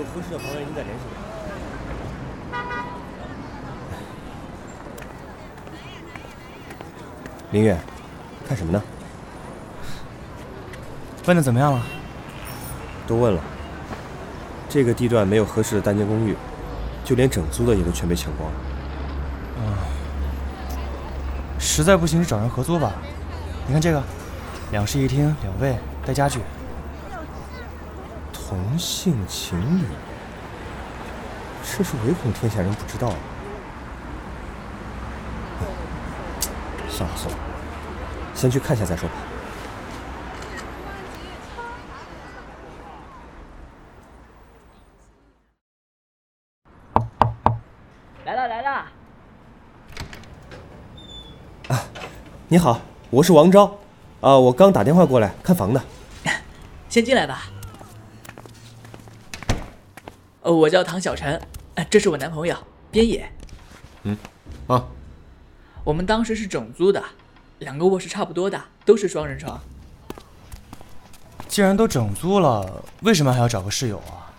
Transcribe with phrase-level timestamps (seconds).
[0.00, 1.12] 有合适的房源，您再联系我。
[7.52, 7.78] 林月，
[8.48, 8.82] 看什么呢？
[11.26, 11.82] 问的怎么样了？
[13.06, 13.42] 都问了。
[14.70, 16.34] 这个地段没有合适的单间公寓，
[17.04, 18.56] 就连整租的也都全被抢光了。
[21.58, 22.94] 实在不行就找人合租吧。
[23.66, 24.02] 你看这个，
[24.72, 26.40] 两室一厅，两卫，带家具。
[28.50, 29.84] 同性情侣，
[31.62, 33.14] 这是唯恐天下人不知道啊。
[36.88, 37.38] 算了算了，
[38.34, 39.14] 先去看下再说吧。
[48.24, 48.70] 来了来了，
[51.68, 51.84] 啊
[52.48, 53.78] 你好，我是王昭，
[54.20, 55.80] 啊，我刚打电话过来看房的。
[56.88, 57.44] 先进来吧。
[60.42, 61.40] 呃，我叫唐小晨，
[61.74, 62.56] 呃这是我男朋友
[62.90, 63.30] 边野。
[64.04, 64.16] 嗯
[64.68, 64.86] 啊，
[65.84, 67.04] 我们当时是整租的，
[67.58, 69.60] 两个卧室差不多大，都是双人床。
[71.46, 74.32] 既然都整租了，为什么还要找个室友啊？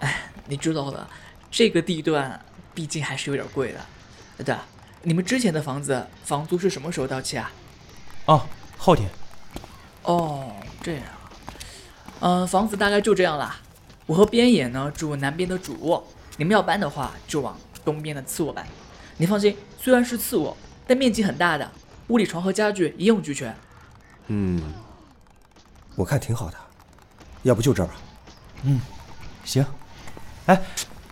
[0.00, 1.06] 哎你知道的，
[1.52, 3.78] 这个地段毕竟还是有点贵的。
[4.38, 4.56] 呃对，
[5.02, 7.48] 你们之前的房子房租是什么时候到期啊？
[8.24, 8.42] 哦，
[8.76, 9.08] 后天。
[10.02, 10.50] 哦，
[10.82, 11.02] 这样。
[12.18, 13.56] 嗯、房子大概就这样啦。
[14.06, 16.04] 我和边野呢住南边的主卧，
[16.36, 18.66] 你们要搬的话就往东边的次卧搬。
[19.16, 21.70] 你放心，虽然是次卧，但面积很大的，
[22.08, 23.54] 屋里床和家具一应俱全。
[24.26, 24.60] 嗯，
[25.94, 26.56] 我看挺好的，
[27.42, 27.94] 要不就这儿吧。
[28.64, 28.80] 嗯
[29.44, 29.64] 行。
[30.46, 30.60] 哎，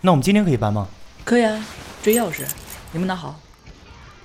[0.01, 0.87] 那我们今天可以搬吗？
[1.23, 1.65] 可以啊，
[2.01, 2.45] 这钥匙
[2.91, 3.39] 你们拿好，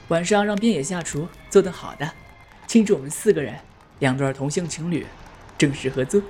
[0.09, 2.11] 晚上让边野下厨做顿好的，
[2.67, 3.55] 庆祝我们四个人
[4.01, 5.07] 两对同性情侣
[5.57, 6.21] 正式合租。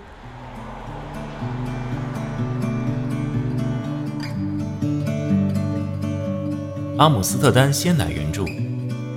[6.99, 8.47] 阿姆斯特丹鲜奶原著，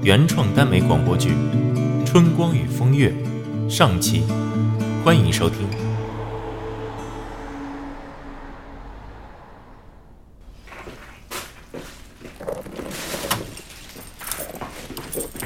[0.04, 1.30] 原创耽美广播剧
[2.06, 3.10] 《春光与风月》
[3.70, 4.26] 上期，
[5.02, 5.66] 欢迎收听。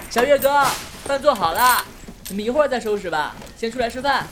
[0.09, 0.65] 小月哥，
[1.03, 1.85] 饭做好了，
[2.29, 3.35] 你们一会儿再收拾吧。
[3.55, 4.25] 先出来吃饭。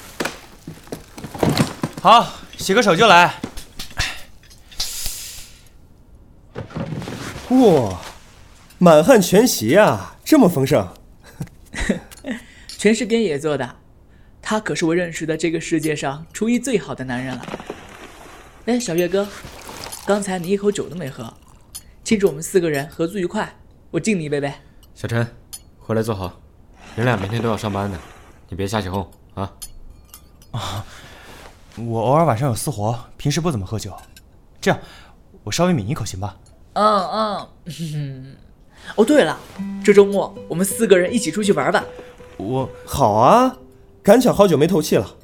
[2.02, 3.36] 好，洗个手就来。
[7.52, 8.00] 哇，
[8.78, 10.88] 满汉全席啊，这么丰盛。
[12.66, 13.76] 全是边野做的，
[14.42, 17.46] 他可是我认识的这个世界上厨艺最好的男人了。
[18.68, 19.28] 哎，小月哥，
[20.06, 21.34] 刚才你一口酒都没喝，
[22.06, 23.54] 庆祝我们四个人合作愉快，
[23.92, 24.62] 我敬你一杯呗。
[24.96, 25.28] 小陈，
[25.78, 26.40] 回来坐好，
[26.96, 28.00] 人俩明天都要上班的，
[28.48, 29.52] 你别瞎起哄啊
[30.52, 30.86] 啊。
[31.76, 33.94] 我偶尔晚上有私活，平时不怎么喝酒。
[34.62, 34.80] 这样，
[35.44, 36.38] 我稍微抿一口行吧？
[36.74, 37.48] 嗯嗯
[37.96, 38.36] 嗯。
[38.96, 39.38] 哦，对了，
[39.84, 41.84] 这周末我们四个人一起出去玩吧。
[42.38, 43.56] 我好啊，
[44.02, 45.16] 赶巧好久没透气了。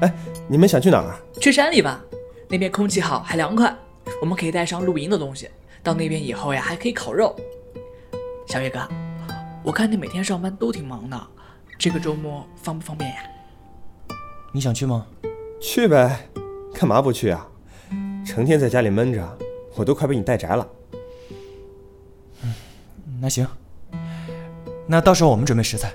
[0.00, 0.12] 哎，
[0.48, 1.14] 你们想去哪儿？
[1.38, 2.02] 去山里吧，
[2.48, 3.76] 那边空气好还凉快，
[4.20, 5.48] 我们可以带上露营的东西。
[5.82, 7.36] 到那边以后呀，还可以烤肉。
[8.46, 8.80] 小月哥，
[9.62, 11.20] 我看你每天上班都挺忙的，
[11.78, 13.16] 这个周末方不方便呀？
[14.52, 15.06] 你想去吗？
[15.60, 16.28] 去呗，
[16.72, 17.46] 干嘛不去啊？
[18.24, 19.38] 成天在家里闷着，
[19.74, 20.66] 我都快被你带宅了。
[23.22, 23.46] 那行，
[24.88, 25.94] 那到时候我们准备食材。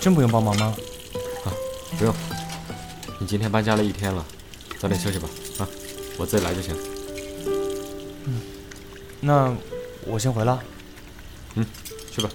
[0.00, 0.72] 真不用帮忙吗？
[1.44, 1.50] 啊
[1.98, 2.14] 不用，
[3.18, 4.24] 你今天搬家了一天了，
[4.78, 5.28] 早点休息吧
[5.58, 5.66] 啊，
[6.16, 6.76] 我自己来就行。
[9.20, 9.52] 那
[10.06, 10.62] 我先回了。
[11.56, 11.66] 嗯
[12.12, 12.30] 去吧。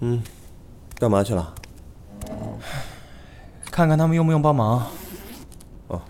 [0.00, 0.22] 嗯，
[0.98, 1.54] 干嘛去了？
[3.70, 4.86] 看看他们用不用帮忙。
[5.88, 6.00] 哦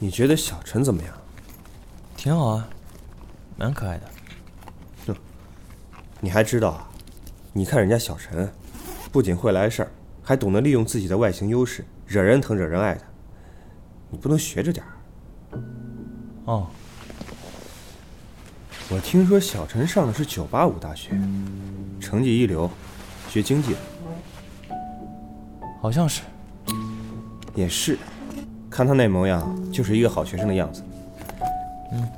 [0.00, 1.14] 你觉得小陈怎么样？
[2.16, 2.68] 挺好啊，
[3.56, 4.10] 蛮可爱的。
[5.06, 5.16] 哼
[6.20, 6.90] 你还知道啊？
[7.52, 8.52] 你看人家小陈，
[9.12, 9.90] 不仅会来事儿，
[10.22, 13.02] 还懂得利用自己的外形优势，惹人疼惹人爱的。
[14.10, 14.92] 你不能学着点儿。
[16.46, 16.66] 哦，
[18.90, 21.10] 我听说小陈上的是985大学，
[21.98, 22.70] 成绩一流，
[23.28, 23.78] 学经济的。
[25.80, 26.22] 好像是。
[27.54, 27.98] 也是，
[28.68, 30.82] 看他那模样，就是一个好学生的样子。
[31.92, 32.08] 嗯，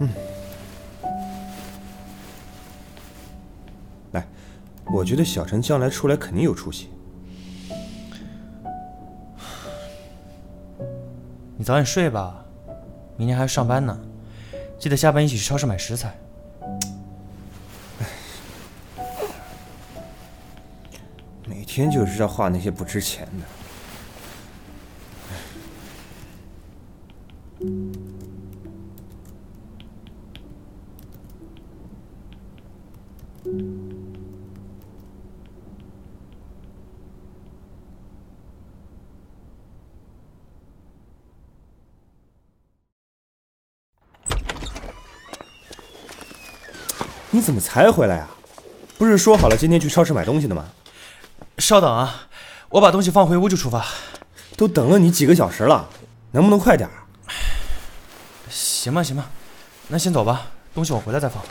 [0.00, 0.08] 嗯。
[4.12, 4.26] 来，
[4.86, 6.88] 我觉得小陈将来出来肯定有出息。
[11.56, 12.44] 你早点睡吧，
[13.16, 13.98] 明天还要上班呢。
[14.86, 16.16] 记得下班一起去超市买食材。
[21.44, 23.65] 每天就知道画那些不值钱的。
[47.30, 48.30] 你怎么才回来啊？
[48.98, 50.64] 不是说好了今天去超市买东西的吗？
[51.58, 52.28] 稍等啊，
[52.70, 53.84] 我把东西放回屋就出发。
[54.56, 55.86] 都等了你几个小时了，
[56.30, 56.94] 能不能快点儿？
[58.48, 59.28] 行吧，行吧，
[59.88, 61.42] 那先走吧，东西我回来再放。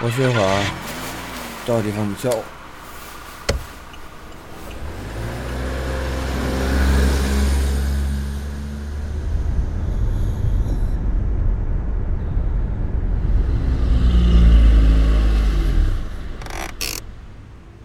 [0.00, 0.64] 我歇会儿啊，
[1.66, 2.44] 到地方你叫我。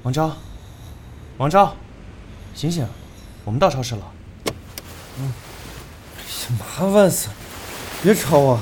[0.08, 0.32] 王昭，
[1.38, 1.76] 王昭，
[2.56, 2.88] 醒醒，
[3.44, 4.02] 我们到超市了。
[5.20, 5.34] 嗯
[6.58, 7.34] 麻烦死了，
[8.02, 8.58] 别吵我。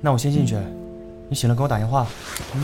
[0.00, 0.56] 那我先进去，
[1.28, 2.06] 你醒了给我打电话。
[2.06, 2.58] 还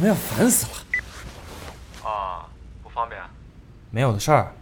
[0.00, 0.14] 么呀？
[0.14, 2.08] 烦死了！
[2.08, 2.46] 啊，
[2.82, 3.20] 不方便。
[3.90, 4.52] 没有的事儿。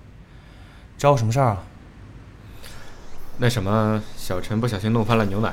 [0.99, 1.59] 找我什么事儿啊？
[3.39, 5.53] 那什么，小陈不小心弄翻了牛奶，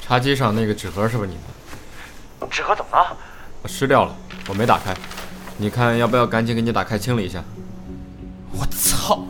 [0.00, 1.36] 茶几上那个纸盒是不是你
[2.40, 2.46] 的？
[2.48, 3.16] 纸盒怎么了？
[3.62, 4.16] 我湿掉了，
[4.48, 4.94] 我没打开。
[5.58, 7.42] 你看要不要赶紧给你打开清理一下？
[8.52, 9.22] 我操！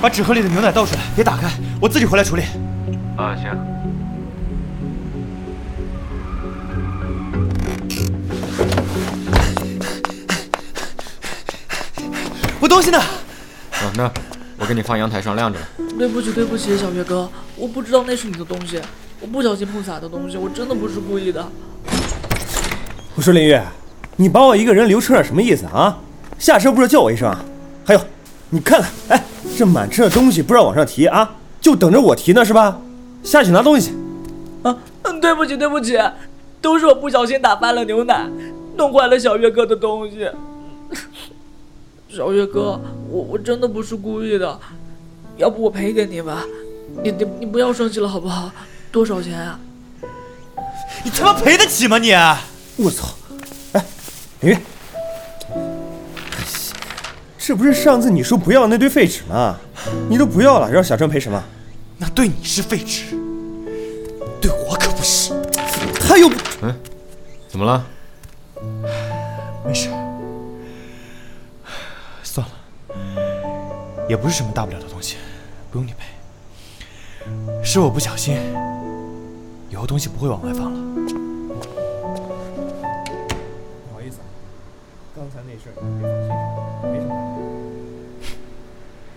[0.00, 1.50] 把纸盒里的牛奶倒出来，别打开，
[1.80, 2.42] 我自己回来处理。
[3.18, 3.75] 啊，行。
[12.76, 12.98] 东西呢？
[12.98, 14.12] 啊，那
[14.58, 15.66] 我给你放阳台上晾着了。
[15.98, 17.26] 对不起，对不起，小月哥，
[17.56, 18.78] 我不知道那是你的东西，
[19.18, 21.42] 我不小心碰洒的东西，我真的不是故意的。
[23.14, 23.64] 我说林月，
[24.16, 25.96] 你把我一个人留车上什么意思啊？
[26.38, 27.42] 下车不是叫我一声啊？
[27.82, 28.00] 还有，
[28.50, 29.24] 你看看，哎，
[29.56, 32.78] 这满车的东西不让往上提啊，就等着我提呢是吧？
[33.22, 33.94] 下去拿东西。
[34.64, 35.98] 啊，嗯，对不起，对不起，
[36.60, 38.28] 都是我不小心打翻了牛奶，
[38.76, 40.28] 弄坏了小月哥的东西。
[42.16, 42.80] 小月哥，
[43.10, 44.58] 我我真的不是故意的，
[45.36, 46.42] 要不我赔给你吧？
[47.04, 48.50] 你你你不要生气了好不好？
[48.90, 49.60] 多少钱啊？
[51.04, 52.12] 你他妈赔得起吗你？
[52.76, 53.08] 我操！
[53.72, 53.84] 哎，
[54.40, 54.58] 林月，
[57.36, 59.58] 这不是上次你说不要那堆废纸吗？
[60.08, 61.44] 你都不要了，让小郑赔什么？
[61.98, 63.10] 那对你是废纸，
[64.40, 65.34] 对我可不是。
[66.00, 66.36] 他又不……
[66.62, 66.74] 嗯，
[67.46, 67.84] 怎么了？
[69.66, 69.90] 没事，
[74.08, 75.16] 也不是什么大不了的东西，
[75.70, 76.04] 不用你赔。
[77.64, 78.36] 是我不小心，
[79.68, 80.78] 以后东西不会往外放了。
[83.88, 84.18] 不好意思，
[85.14, 86.36] 刚才那事儿没放心上，
[86.92, 87.14] 没什么。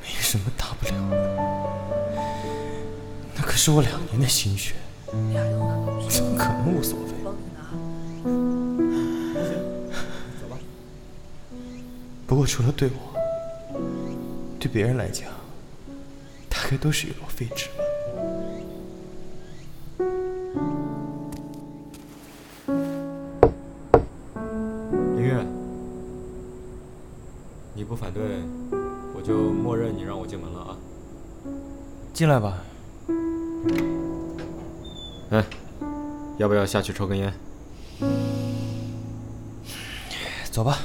[0.02, 1.16] 没什么大不了的，
[3.36, 4.74] 那可是我两年的心血，
[5.08, 7.06] 怎么可能无所谓？
[12.28, 13.09] 不过除了对我，
[14.60, 15.30] 对别人来讲，
[16.50, 17.84] 大概都是一摞废纸吧。
[25.16, 25.46] 林月，
[27.74, 28.22] 你不反对，
[29.16, 30.78] 我就默认你让我进门了啊。
[32.14, 32.62] 进来吧，
[35.30, 35.46] 哎，
[36.38, 37.34] 要不要下去抽根烟？
[40.52, 40.80] 走吧。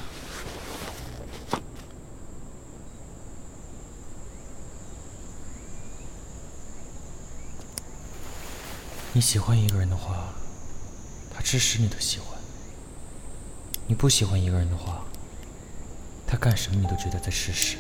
[9.17, 10.25] 你喜欢一个人的话，
[11.33, 12.37] 他支持你的喜欢；
[13.87, 15.05] 你不喜欢一个人的话，
[16.27, 17.77] 他干什么你都觉得在试试。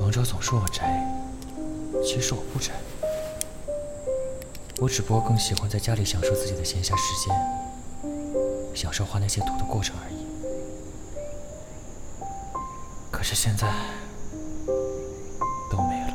[0.00, 1.00] 王昭总说我宅，
[2.02, 2.72] 其实我不宅，
[4.78, 7.32] 我只不过更喜欢在家里享受自己的闲暇时间，
[8.74, 10.26] 享受画那些图的过程而已。
[13.12, 13.72] 可是现在
[15.70, 16.12] 都没了。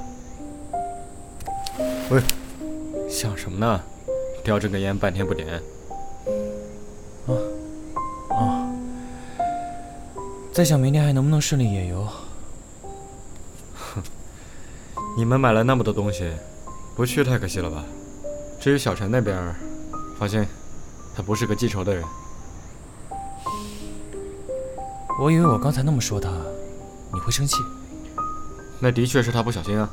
[2.09, 2.21] 喂，
[3.21, 3.79] 想什么呢？
[4.43, 5.61] 叼着根烟半天不点。
[7.27, 7.29] 啊
[8.31, 8.65] 啊
[10.51, 12.07] 在想明天还能不能顺利野游。
[13.75, 14.01] 哼
[15.15, 16.31] 你们买了那么多东西，
[16.95, 17.83] 不去太可惜了吧？
[18.59, 19.37] 至于小陈那边，
[20.17, 20.43] 放心，
[21.15, 22.03] 他不是个记仇的人。
[25.19, 26.31] 我以为我刚才那么说他，
[27.13, 27.57] 你会生气。
[28.79, 29.87] 那的确是他不小心啊，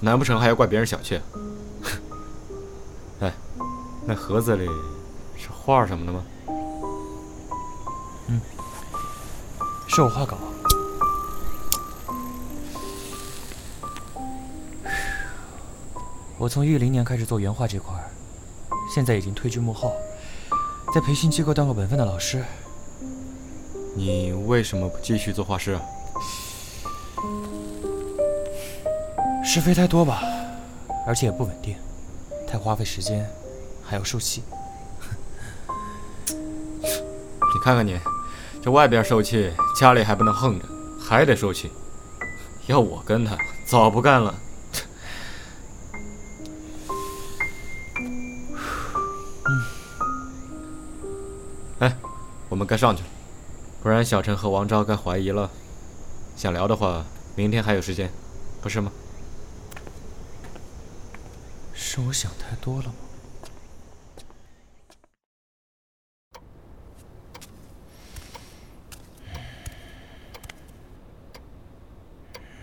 [0.00, 1.18] 难不成还要怪别人小气？
[4.06, 4.66] 哎，那盒子里
[5.36, 6.22] 是画什么的吗？
[8.28, 8.40] 嗯
[9.88, 10.38] 是我画稿。
[16.38, 17.94] 我从一零年开始做原画这块，
[18.94, 19.92] 现在已经退居幕后，
[20.94, 22.44] 在培训机构当个本分的老师。
[23.96, 25.82] 你为什么不继续做画师啊？
[29.44, 30.22] 是非太多吧，
[31.06, 31.76] 而且也不稳定，
[32.46, 33.28] 太花费时间，
[33.86, 34.42] 还要受气。
[36.28, 37.98] 你看看你，
[38.62, 40.66] 这外边受气，家里还不能横着，
[41.00, 41.70] 还得受气。
[42.66, 44.34] 要我跟他，早不干了。
[51.78, 51.96] 哎，
[52.48, 53.08] 我们该上去了，
[53.82, 55.48] 不然小陈和王昭该怀疑了。
[56.36, 57.04] 想聊的话，
[57.36, 58.10] 明天还有时间，
[58.60, 58.90] 不是吗？
[61.72, 62.94] 是我想太多了吗？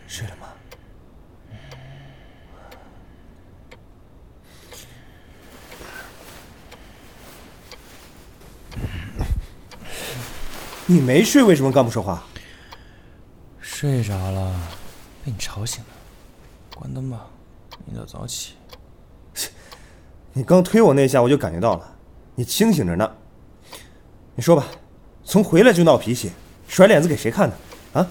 [0.07, 0.47] 睡了吗？
[10.93, 12.23] 你没睡，为什么刚不说话？
[13.59, 14.55] 睡着了，
[15.25, 15.89] 被你吵醒了。
[16.75, 17.25] 关灯吧，
[17.83, 18.53] 明早早起。
[20.33, 21.95] 你刚推我那下，我就感觉到了，
[22.35, 23.11] 你清醒着呢。
[24.35, 24.67] 你说吧，
[25.23, 26.31] 从回来就闹脾气，
[26.67, 27.55] 甩脸子给谁看呢？
[27.93, 28.07] 啊，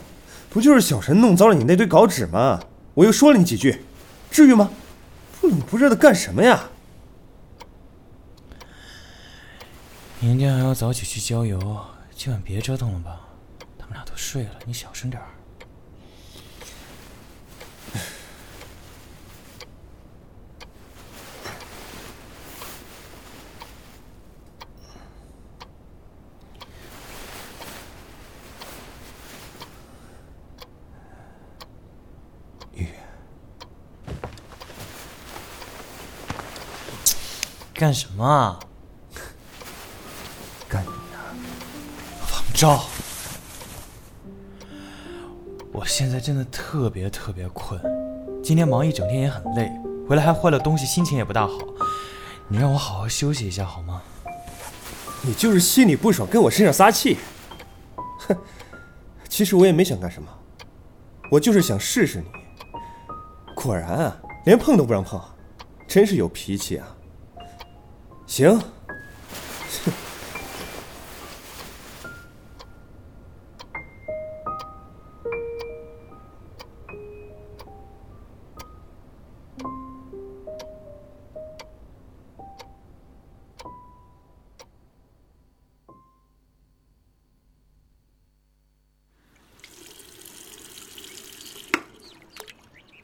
[0.50, 2.58] 不就是小陈弄糟了你那堆稿纸吗？
[2.94, 3.84] 我又说了你几句，
[4.28, 4.68] 至于吗？
[5.40, 6.68] 不冷不热的干什么呀？
[10.18, 11.60] 明天还要早起去郊游，
[12.24, 13.20] 今晚别折腾了吧。
[13.76, 15.28] 他们俩都睡了，你小声点儿。
[32.72, 32.86] 雨，
[37.74, 38.60] 干什么啊
[42.62, 42.84] 王昭，
[45.72, 47.80] 我现在真的特别特别困，
[48.40, 49.68] 今天忙一整天也很累，
[50.08, 51.58] 回来还坏了东西，心情也不大好。
[52.46, 54.00] 你让我好好休息一下好吗？
[55.22, 57.18] 你就是心里不爽，跟我身上撒气。
[58.28, 58.36] 哼，
[59.28, 60.28] 其实我也没想干什么，
[61.32, 62.26] 我就是想试试你。
[63.56, 65.20] 果然啊，连碰都不让碰，
[65.88, 66.86] 真是有脾气啊。
[68.24, 68.56] 行，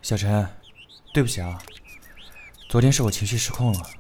[0.08, 0.48] 小陈，
[1.12, 1.58] 对不起啊，
[2.66, 3.90] 昨天是我情绪失控了。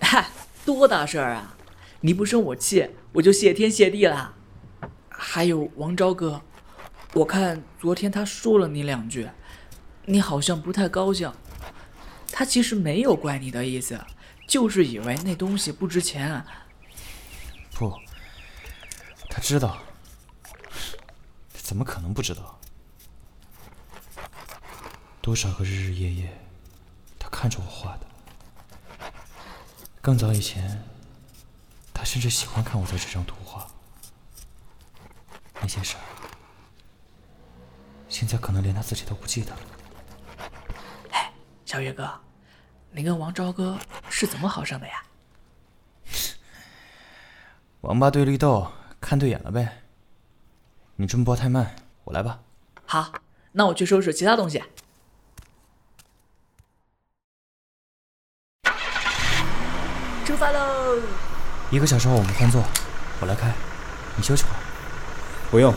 [0.00, 0.28] 嗨，
[0.64, 1.56] 多大事儿啊！
[2.02, 4.32] 你不生我气，我就谢天谢地了。
[5.08, 6.40] 还有王昭哥，
[7.14, 9.28] 我看昨天他说了你两句，
[10.04, 11.32] 你好像不太高兴。
[12.30, 14.00] 他其实没有怪你的意思，
[14.46, 16.44] 就是以为那东西不值钱。
[17.72, 17.92] 不，
[19.28, 19.82] 他知道，
[21.52, 22.60] 怎么可能不知道？
[25.24, 26.38] 多少个日日夜夜，
[27.18, 28.06] 他看着我画的。
[30.02, 30.84] 更早以前，
[31.94, 33.66] 他甚至喜欢看我在这张图画。
[35.62, 36.04] 那些事儿，
[38.06, 39.60] 现在可能连他自己都不记得了。
[41.12, 41.32] 哎，
[41.64, 42.20] 小月哥，
[42.90, 43.78] 你跟王昭哥
[44.10, 45.02] 是怎么好上的呀？
[47.80, 49.84] 王八对绿豆，看对眼了呗。
[50.96, 52.42] 你这么播太慢，我来吧。
[52.84, 53.10] 好，
[53.52, 54.62] 那我去收拾其他东西。
[60.24, 60.58] 出发喽！
[61.70, 62.62] 一个小时后我们换座，
[63.20, 63.52] 我来开，
[64.16, 64.56] 你休息会儿。
[65.50, 65.74] 不用。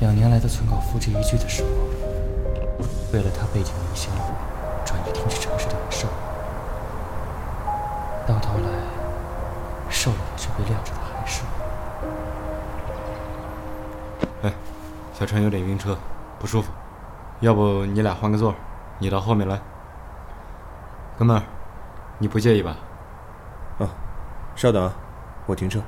[0.00, 1.68] 两年来的存稿付之一炬的时活，
[3.12, 4.12] 为了他背井离乡，
[4.84, 6.08] 转移停止城市的感受，
[8.26, 8.68] 到头来，
[9.88, 11.11] 受了却被晾着的。
[14.42, 14.52] 哎，
[15.12, 15.96] 小陈有点晕车，
[16.38, 16.72] 不舒服，
[17.40, 18.54] 要不你俩换个座，
[18.98, 19.60] 你到后面来。
[21.18, 21.42] 哥们儿，
[22.18, 22.76] 你不介意吧？
[23.78, 23.88] 啊，
[24.56, 24.92] 稍等啊，
[25.46, 25.80] 我停车。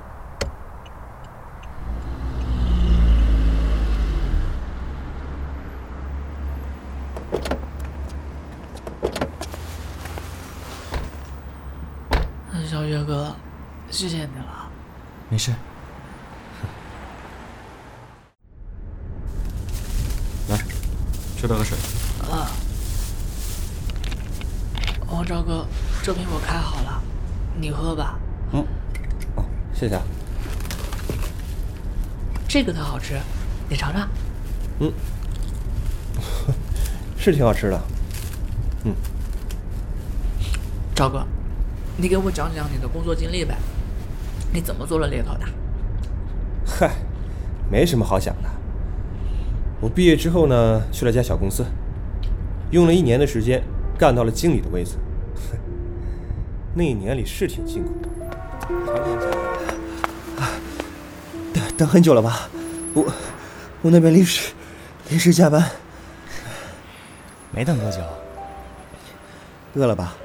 [12.66, 13.33] 小月哥，
[13.90, 14.68] 谢谢你了。
[15.28, 15.52] 没事，
[20.49, 20.59] 来，
[21.47, 21.77] 吃了个水。
[22.31, 22.49] 啊，
[25.11, 25.67] 王昭哥，
[26.03, 27.03] 这瓶我开好了，
[27.61, 28.19] 你喝吧。
[28.53, 28.65] 嗯，
[29.37, 30.03] 哦，谢谢啊。
[32.49, 33.21] 这个特好吃，
[33.69, 34.09] 你尝尝。
[34.79, 34.91] 嗯，
[37.19, 37.79] 是挺好吃的。
[38.85, 38.95] 嗯，
[40.95, 41.27] 昭哥，
[41.99, 43.55] 你给我讲讲你的工作经历呗？
[44.51, 45.41] 你怎么做了猎头的？
[46.65, 46.95] 嗨，
[47.71, 48.34] 没什么好讲
[49.95, 51.65] 毕业之后呢，去了家小公司，
[52.73, 53.63] 用了一年的时间，
[53.97, 54.97] 干到了经理的位子。
[56.75, 58.09] 那一年里是挺辛苦的，
[58.87, 59.31] 常常加
[60.37, 60.49] 班。
[61.53, 62.49] 等等很久了吧？
[62.93, 63.05] 我
[63.83, 64.53] 我那边临时
[65.11, 65.65] 临时加班，
[67.53, 67.99] 没等多久。
[69.75, 70.17] 饿了吧？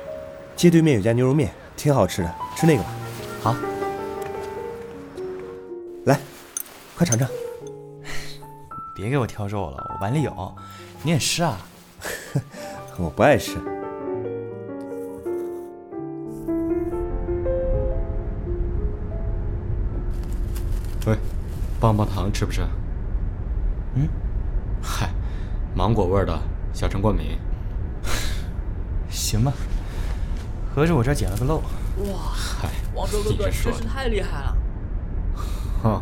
[0.55, 2.89] 街对面有家牛肉面，挺好吃的，吃那个吧。
[3.41, 3.55] 好，
[6.05, 6.19] 来，
[6.97, 7.29] 快尝尝。
[8.99, 10.55] 别给我挑肉了，我碗里有。
[11.03, 11.57] 你也吃啊？
[12.97, 13.57] 我不爱吃。
[21.05, 21.17] 喂，
[21.79, 22.61] 棒棒糖吃不吃？
[23.95, 24.07] 嗯，
[24.81, 25.09] 嗨，
[25.73, 26.37] 芒果味儿的，
[26.73, 27.39] 小陈过敏。
[29.09, 29.53] 行吧，
[30.75, 31.57] 合着我这捡了个漏。
[32.11, 33.77] 哇，嗨，王周哥哥你这说的。
[33.77, 34.57] 真是太厉害了。
[35.81, 36.01] 哼，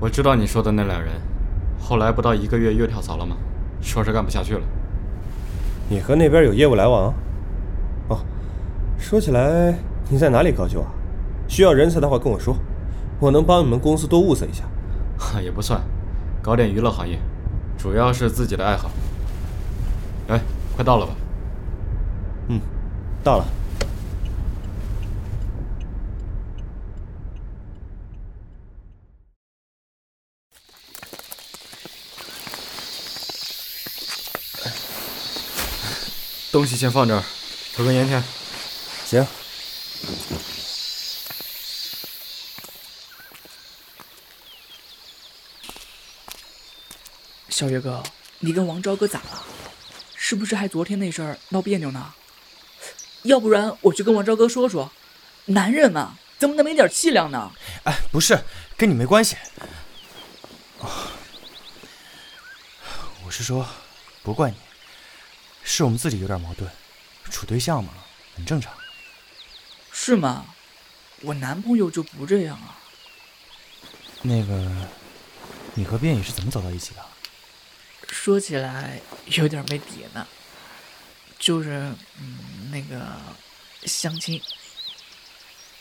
[0.00, 1.20] 我知道你说的那俩人，
[1.90, 3.36] 后来不到一个月又跳槽了吗？
[3.80, 4.60] 说是干不下去了。
[5.88, 7.12] 你和那边有业务来往？
[8.06, 8.18] 哦，
[8.96, 9.74] 说起来，
[10.08, 10.86] 你在哪里高就啊？
[11.48, 12.54] 需要人才的话跟我说，
[13.18, 14.62] 我能帮你们公司多物色一下。
[15.18, 15.80] 哈， 也不算，
[16.40, 17.18] 搞点娱乐行业，
[17.76, 18.88] 主要是自己的爱好。
[20.28, 20.40] 哎，
[20.76, 21.12] 快到了吧？
[22.50, 22.60] 嗯，
[23.24, 23.44] 到了。
[36.52, 37.22] 东西先放这儿，
[37.76, 38.20] 抽根烟去。
[39.06, 39.26] 行，
[47.48, 48.02] 小月哥，
[48.40, 49.44] 你跟王昭哥咋了？
[50.16, 52.12] 是不是还昨天那事儿闹别扭呢？
[53.22, 54.90] 要不然我去跟王昭哥说说，
[55.46, 57.52] 男人嘛，怎么能没点气量呢？
[57.84, 58.42] 哎，不是，
[58.76, 59.36] 跟你没关系。
[60.78, 60.90] 哦
[63.24, 63.64] 我是说，
[64.22, 64.56] 不怪你，
[65.62, 66.70] 是我们自己有点矛盾，
[67.30, 67.92] 处对象嘛，
[68.34, 68.72] 很正常。
[69.92, 70.54] 是吗？
[71.22, 72.78] 我男朋友就不这样啊。
[74.22, 74.88] 那个，
[75.74, 77.04] 你和边野是怎么走到一起的？
[78.08, 80.26] 说起来有点没底呢，
[81.38, 83.16] 就是嗯，那个
[83.84, 84.42] 相亲。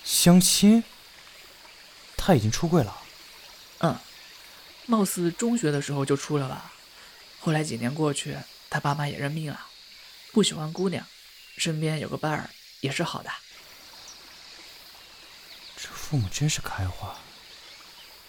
[0.03, 0.83] 相亲？
[2.15, 2.97] 他已经出柜了？
[3.79, 3.97] 嗯，
[4.85, 6.71] 貌似中学的时候就出了吧。
[7.39, 8.37] 后来几年过去，
[8.69, 9.67] 他爸妈也认命了，
[10.31, 11.05] 不喜欢姑娘，
[11.57, 12.49] 身边有个伴儿
[12.81, 13.29] 也是好的。
[15.75, 17.15] 这父母真是开化。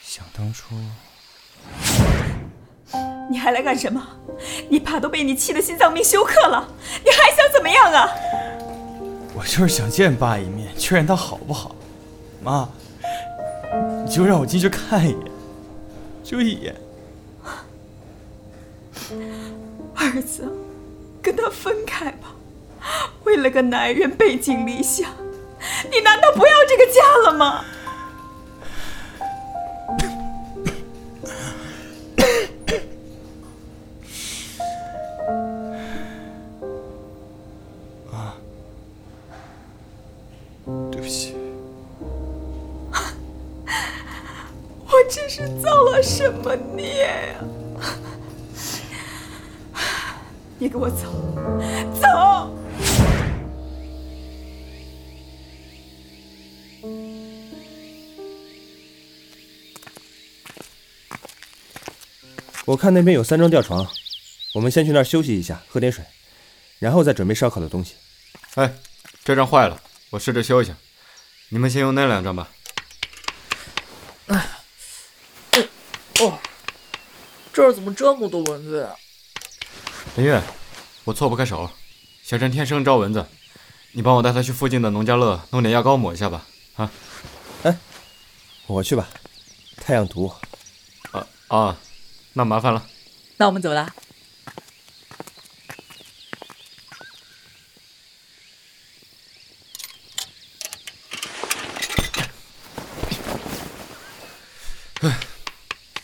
[0.03, 0.75] 想当初，
[3.31, 4.05] 你还来干什么？
[4.69, 6.69] 你爸都被你气得心脏病休克了，
[7.05, 8.09] 你还想怎么样啊？
[9.33, 11.77] 我就是想见爸一面，确认他好不好。
[12.43, 12.69] 妈，
[14.05, 15.31] 你就让我进去看一眼，
[16.25, 16.75] 就一眼。
[19.95, 20.51] 儿子，
[21.23, 22.35] 跟他分开吧。
[23.25, 25.11] 为了个男人背井离乡，
[25.91, 27.65] 你难道不要这个家了吗？
[40.93, 41.35] 对不起，
[44.87, 47.45] 我这是造了什么孽呀、
[50.61, 51.07] 你给我走，
[51.99, 52.07] 走！
[62.67, 63.89] 我看那边有三张吊床，
[64.53, 66.05] 我们先去那儿休息一下，喝点水，
[66.79, 67.95] 然后再准备烧烤的东西。
[68.57, 68.71] 哎，
[69.25, 70.77] 这张坏了，我试着修一下。
[71.49, 72.51] 你们先用那两张吧。
[76.21, 76.39] 哦，
[77.51, 78.95] 这儿怎么这么多蚊子呀？
[80.17, 80.43] 林月，
[81.05, 81.71] 我错不开手，
[82.23, 83.25] 小陈天生招蚊子，
[83.93, 86.45] 你帮我带他去附近的农家乐弄点药膏抹一下吧。
[86.75, 86.91] 啊
[87.63, 87.79] 哎
[88.67, 89.09] 我去吧，
[89.77, 90.31] 太阳毒。
[91.13, 91.77] 啊啊，
[92.33, 92.87] 那麻烦了。
[93.37, 93.89] 那我们走了。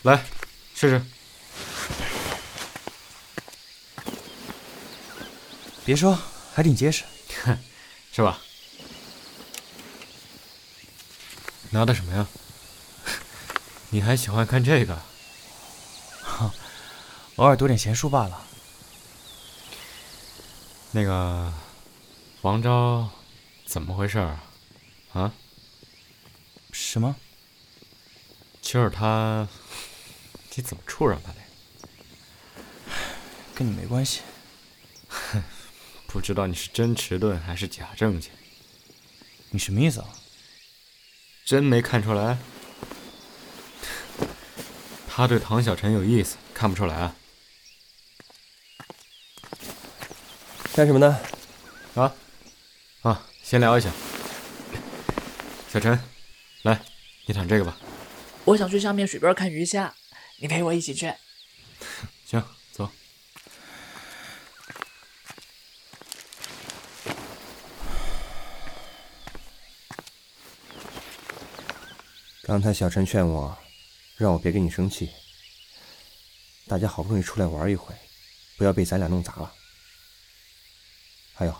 [0.03, 0.23] 来，
[0.73, 1.01] 试试。
[5.87, 6.19] 别说，
[6.53, 7.05] 还挺结实。
[8.11, 8.41] 是吧？
[11.69, 12.27] 拿的什么呀？
[13.91, 15.01] 你还喜欢看这个？
[17.37, 18.45] 偶尔读点闲书罢了。
[20.91, 21.53] 那个
[22.41, 23.09] 王昭
[23.65, 24.43] 怎么回事儿啊？
[25.13, 25.31] 啊？
[26.73, 27.15] 什么？
[28.61, 29.47] 就是他，
[30.53, 31.37] 你怎么处上他的？
[33.55, 34.19] 跟你没关系。
[36.17, 38.31] 不知道你是真迟钝还是假正经，
[39.51, 40.07] 你什么意思啊？
[41.45, 42.39] 真没看出来？
[45.07, 47.15] 他对唐小晨有意思，看不出来啊？
[50.73, 51.19] 干什么呢？
[51.93, 52.11] 啊
[53.03, 53.91] 啊，先聊一下。
[55.69, 56.01] 小陈，
[56.63, 56.81] 来，
[57.27, 57.77] 你躺这个吧。
[58.43, 59.93] 我想去下面水边看鱼虾，
[60.37, 61.13] 你陪我一起去。
[62.25, 62.89] 行，走。
[72.47, 73.57] 刚才小陈劝我，
[74.15, 75.09] 让我别跟你生气。
[76.65, 77.93] 大家好不容易出来玩一回，
[78.57, 79.53] 不要被咱俩弄砸了。
[81.33, 81.53] 还有，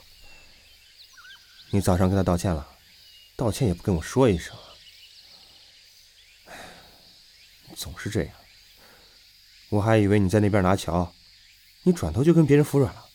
[1.71, 2.65] 你早上跟他道歉了，
[3.35, 4.55] 道歉也不跟我说一声。
[7.75, 8.33] 总是这样。
[9.67, 11.13] 我还以为你在那边拿桥，
[11.83, 13.09] 你转头就跟别人服软了。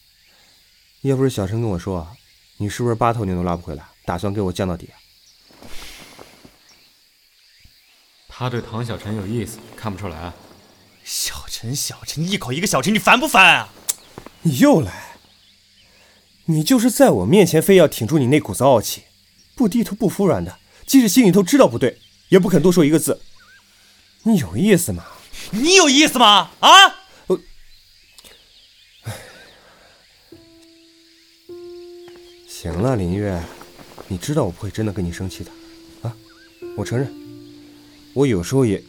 [1.00, 2.14] 要不是小陈跟我说，
[2.58, 4.90] 你是不是八头牛都拉不回来，打算给我降到底？
[8.42, 10.34] 他对唐小晨有意思，看不出来啊？
[11.04, 13.68] 小陈，小陈，一口一个小陈，你烦不烦啊？
[14.42, 15.12] 你又来！
[16.46, 19.04] 你就是在我面前非要挺住你那股子傲气，
[19.54, 22.00] 不低头不服软的，即使心里头知道不对，
[22.30, 23.20] 也不肯多说一个字。
[24.24, 25.04] 你有意思吗？
[25.52, 26.50] 你有意思吗？
[26.58, 26.68] 啊？
[32.50, 33.40] 行了，林月，
[34.08, 35.50] 你知道我不会真的跟你生气的，
[36.02, 36.12] 啊，
[36.76, 37.08] 我承认，
[38.14, 38.82] 我有时候也，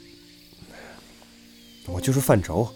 [1.87, 2.67] 我就是犯愁。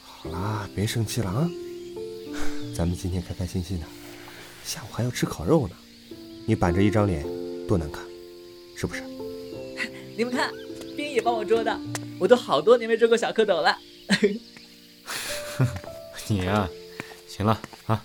[0.00, 1.50] 好啦，别生气了啊，
[2.74, 3.84] 咱们今天开开心心的，
[4.64, 5.76] 下午还要吃烤肉呢。
[6.46, 7.22] 你板着一张脸，
[7.66, 8.02] 多难看，
[8.74, 9.02] 是不是？
[10.16, 10.50] 你们看，
[10.96, 11.78] 冰也帮我捉的，
[12.18, 13.76] 我都好多年没捉过小蝌蚪了。
[16.28, 16.66] 你呀、
[17.28, 18.02] 行了啊，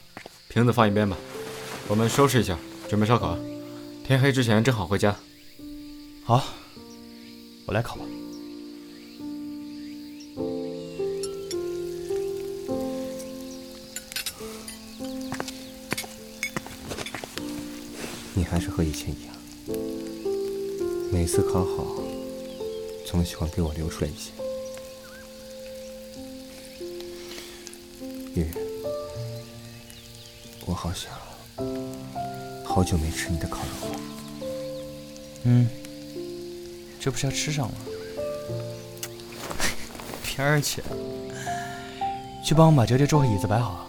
[0.50, 1.18] 瓶子放一边吧，
[1.88, 3.40] 我们收拾一下，准备烧烤。
[4.06, 5.18] 天黑之前正好回家。
[6.26, 6.42] 好，
[7.66, 8.06] 我来烤吧。
[18.34, 19.36] 你还是和以前一样，
[21.12, 22.02] 每次烤好，
[23.06, 24.32] 总喜欢给我留出来一些。
[28.36, 28.54] 月月，
[30.66, 31.12] 我好想，
[32.64, 34.00] 好久没吃你的烤肉了。
[35.44, 35.68] 嗯，
[37.04, 37.74] 这不是要吃上了，
[40.24, 40.82] 平儿去！
[42.46, 43.86] 去帮我把折叠桌和椅子摆好，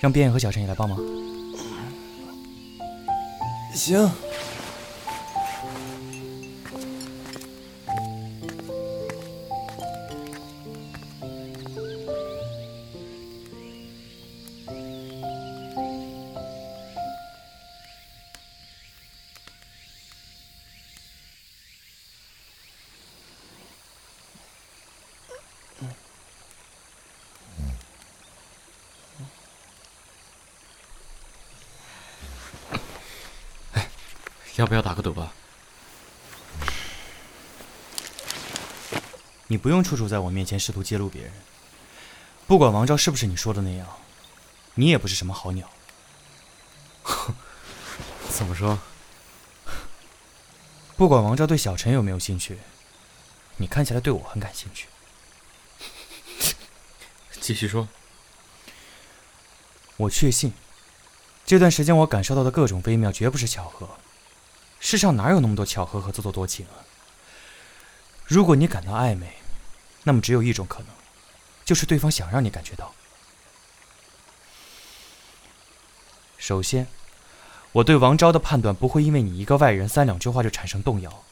[0.00, 0.98] 让边野和小陈也来帮忙。
[3.72, 4.10] 行。
[39.66, 41.32] 不用处处在我面前试图揭露别人。
[42.46, 43.98] 不管王昭是不是你说的那样，
[44.74, 45.68] 你也不是什么好鸟。
[48.30, 48.78] 怎么说？
[50.96, 52.60] 不管王昭对小陈有没有兴趣，
[53.56, 54.86] 你看起来对我很感兴趣。
[57.40, 57.88] 继续说。
[59.96, 60.52] 我确信，
[61.44, 63.98] 这段时间我感受到的各种微妙绝不是巧合。
[64.78, 66.86] 世上哪有那么多巧合和自作多情啊？
[68.26, 69.34] 如果你感到暧昧，
[70.06, 70.86] 那么只有一种可能，
[71.64, 72.94] 就是对方想让你感觉到。
[76.38, 76.86] 首先，
[77.72, 81.24] 我对王昭的判断不会因为你一个外人三两句话就产生动摇。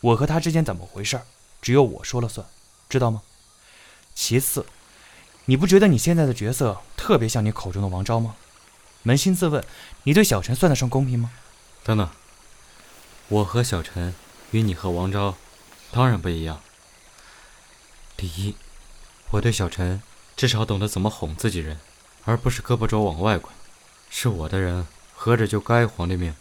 [0.00, 1.20] 我和他之间怎么回事，
[1.62, 2.44] 只有我说了算，
[2.88, 3.22] 知道吗？
[4.16, 4.66] 其次，
[5.44, 8.34] 你不觉得你现在的角色特别像你口中的王昭吗？
[9.04, 9.64] 扪心自问，
[10.02, 11.30] 你对小陈算得上公平吗？
[11.84, 12.10] 等等，
[13.28, 14.12] 我和小陈
[14.50, 15.36] 与你和王昭
[15.92, 16.60] 当然不一样。
[18.18, 18.56] 第一，
[19.30, 20.02] 我对小陈
[20.36, 21.78] 至少懂得怎么哄自己人，
[22.24, 23.48] 而不是胳膊肘往外拐。
[24.10, 26.34] 是我的人，合着就该皇帝命。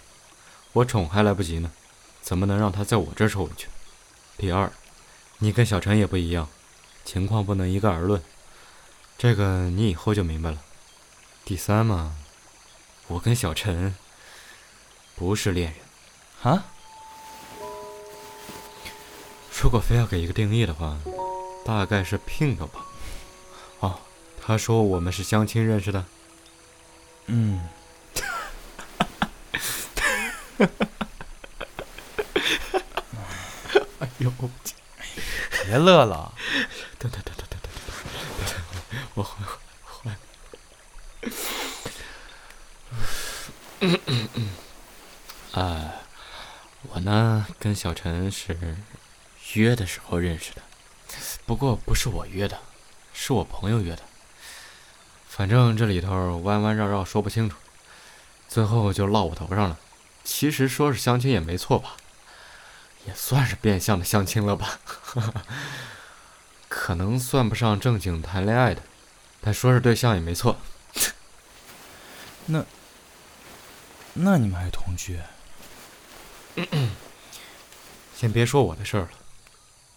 [0.74, 1.72] 我宠还来不及呢，
[2.20, 3.68] 怎么能让他在我这儿受委屈？
[4.38, 4.72] 第二，
[5.38, 6.50] 你跟小陈也不一样，
[7.06, 8.24] 情况不能一概而论。
[9.16, 10.58] 这个你以后就明白了。
[11.46, 12.16] 第三嘛，
[13.06, 13.96] 我跟小陈
[15.16, 15.72] 不是恋
[16.42, 16.66] 人啊？
[19.62, 20.98] 如果非要给一个定义的话，
[21.68, 22.86] 大概是姘的吧。
[23.82, 24.00] 哦，
[24.42, 26.06] 他说我们是相亲认识的。
[27.26, 27.68] 嗯，
[34.00, 34.32] 哎呦，
[35.66, 36.34] 别乐了。
[36.98, 39.46] 等等等等等等等，我换
[39.84, 40.18] 换。
[43.82, 44.50] 嗯嗯嗯。
[45.52, 45.92] 啊，
[46.84, 48.78] 我呢跟小陈是
[49.56, 50.62] 约的时候认识的，
[51.48, 52.60] 不过不是我约的，
[53.14, 54.04] 是我朋友约的。
[55.30, 57.56] 反正这里头弯弯绕绕说不清楚，
[58.50, 59.80] 最后就落我头上了。
[60.26, 61.96] 其实说是相亲也没错吧，
[63.06, 64.80] 也算是变相的相亲了吧。
[66.68, 68.82] 可能算不上正经谈恋爱的，
[69.40, 70.58] 但说是对象也没错。
[72.48, 72.66] 那
[74.14, 75.18] 那你们还同居？
[78.14, 79.12] 先别说我的事儿了，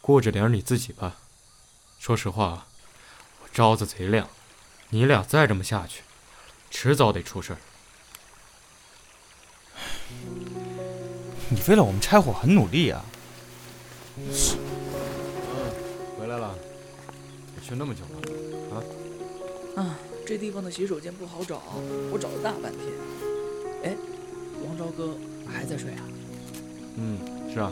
[0.00, 1.16] 顾着点你自己吧。
[2.00, 2.66] 说实话，
[3.42, 4.26] 我招子贼亮。
[4.88, 6.00] 你俩再这么下去，
[6.70, 7.58] 迟早得出事儿。
[11.50, 13.04] 你为了我们拆伙很努力啊！
[16.18, 16.54] 回来了，
[17.54, 18.16] 你去那么久了
[18.74, 18.80] 啊？
[19.84, 19.94] 啊，
[20.26, 21.60] 这地方的洗手间不好找，
[22.10, 22.82] 我找了大半天。
[23.84, 23.94] 哎，
[24.64, 25.14] 王昭哥
[25.46, 26.00] 还在睡啊？
[26.96, 27.18] 嗯，
[27.52, 27.70] 是啊。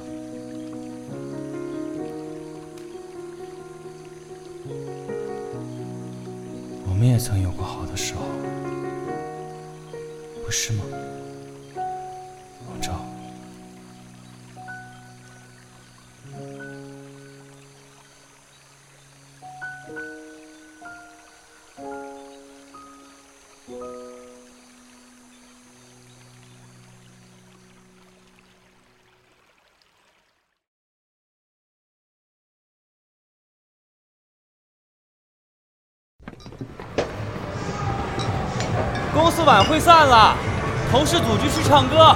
[6.86, 8.22] 我们也曾有过好的时候，
[10.44, 10.84] 不是吗，
[39.48, 40.36] 晚会散了，
[40.90, 42.14] 同事组织去唱歌，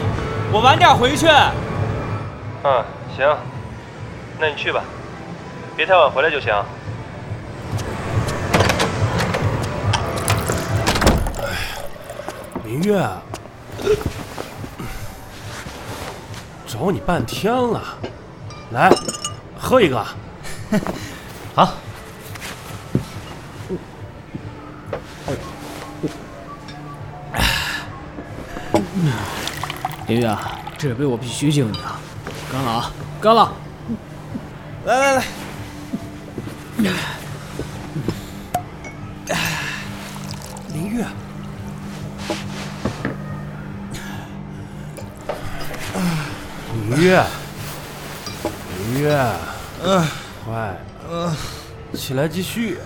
[0.53, 1.27] 我晚点回去。
[2.63, 2.85] 嗯，
[3.17, 3.27] 行，
[4.39, 4.83] 那你去吧，
[5.75, 6.55] 别太晚回来就行。
[12.63, 13.03] 明月，
[16.67, 17.83] 找你半天了，
[18.73, 18.91] 来，
[19.59, 20.05] 喝一个。
[30.13, 30.37] 林月，
[30.77, 31.99] 这杯我必须敬你啊！
[32.53, 33.51] 干了啊，干了！
[34.85, 35.25] 来来来，
[40.75, 41.07] 林月，
[46.91, 47.25] 林月，
[48.93, 49.27] 林月，
[49.83, 50.07] 嗯，
[50.45, 50.77] 快，
[51.11, 51.35] 嗯，
[51.95, 52.77] 起来继续。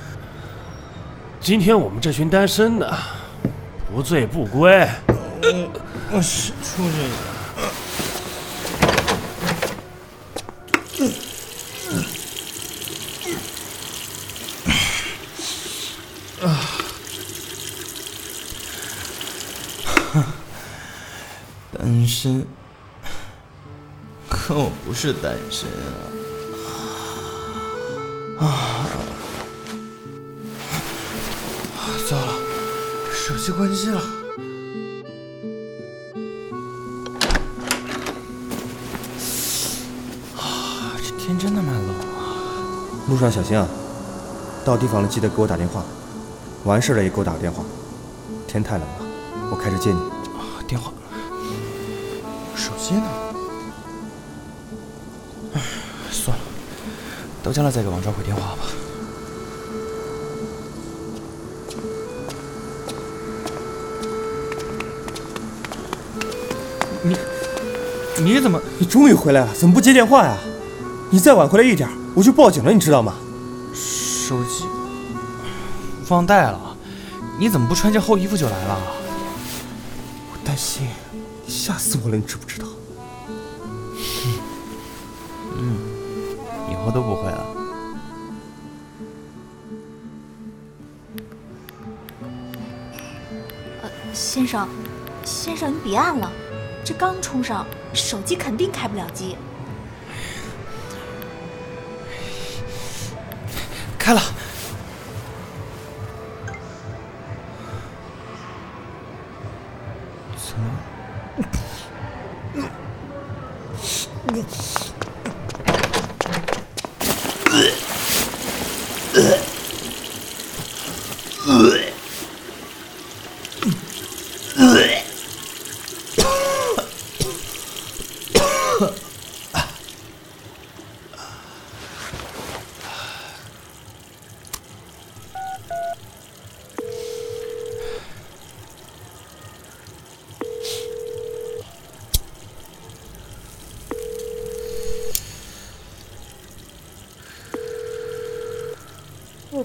[1.41, 2.97] 今天我们这群单身的，
[3.93, 4.89] 不醉不归。
[6.13, 6.97] 我是出去。
[16.43, 16.47] 啊！
[21.73, 22.47] 单身，
[24.29, 25.69] 可我不是单身
[28.39, 28.47] 啊！
[28.47, 28.47] 啊！
[32.09, 32.33] 糟了，
[33.13, 34.01] 手机关机了。
[43.17, 43.67] 路上小心啊！
[44.63, 45.83] 到地方了记得给我打电话。
[46.65, 47.65] 完事了也给我打个电话。
[48.47, 48.97] 天太冷了，
[49.51, 49.99] 我开车接你。
[50.69, 50.93] 电话，
[52.55, 53.05] 手机呢？
[55.55, 55.63] 唉，
[56.11, 56.43] 算了，
[57.43, 58.65] 到家了再给王昭回电话吧。
[67.03, 67.17] 你
[68.23, 68.61] 你怎么？
[68.79, 70.37] 你终于回来了，怎么不接电话呀？
[71.11, 73.13] 你再晚回来一点，我就报警了，你知道吗？
[73.75, 74.65] 手机
[76.09, 76.75] 忘带了，
[77.39, 78.79] 你怎么不穿件厚衣服就来了？
[80.33, 80.89] 我担心，
[81.47, 82.67] 吓死我了，你知不知道？
[85.59, 85.77] 嗯，
[86.71, 87.47] 以后都不会了。
[93.83, 94.67] 呃，先生，
[95.23, 96.33] 先生，你别按了，
[96.83, 99.37] 这刚充上，手机肯定开不了机。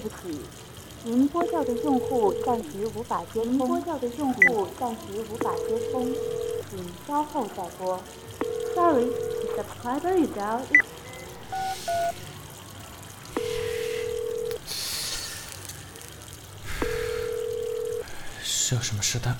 [0.02, 0.14] 不起，
[1.04, 3.52] 您拨叫的用户暂时无法接通。
[3.52, 4.98] 您拨叫的用户暂时
[5.30, 6.12] 无法接通，
[6.68, 8.00] 请稍后再拨。
[8.74, 10.70] Sorry, the subscriber you dialed is
[18.42, 19.36] 是有什么事的？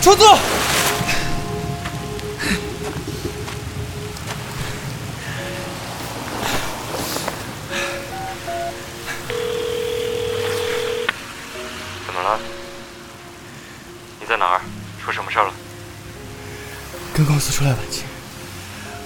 [0.00, 0.24] 出租！
[12.06, 12.40] 怎么了？
[14.18, 14.60] 你在哪儿？
[15.04, 15.52] 出什么事了？
[17.12, 18.04] 跟公司出来晚进，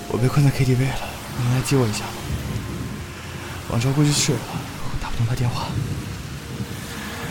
[0.08, 2.12] 我被困在 KTV 了，你能来接我一下吗？
[3.70, 4.40] 王超估计睡了，
[4.84, 5.66] 我打不通他电话。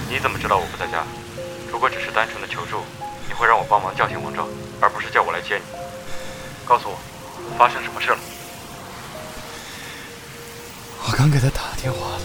[0.09, 1.05] 你怎么知道我不在家？
[1.71, 2.83] 如果只是单纯的求助，
[3.27, 4.47] 你会让我帮忙叫醒王昭，
[4.81, 5.63] 而不是叫我来接你。
[6.65, 6.97] 告诉我，
[7.57, 8.19] 发生什么事了？
[11.05, 12.21] 我刚给他打电话了，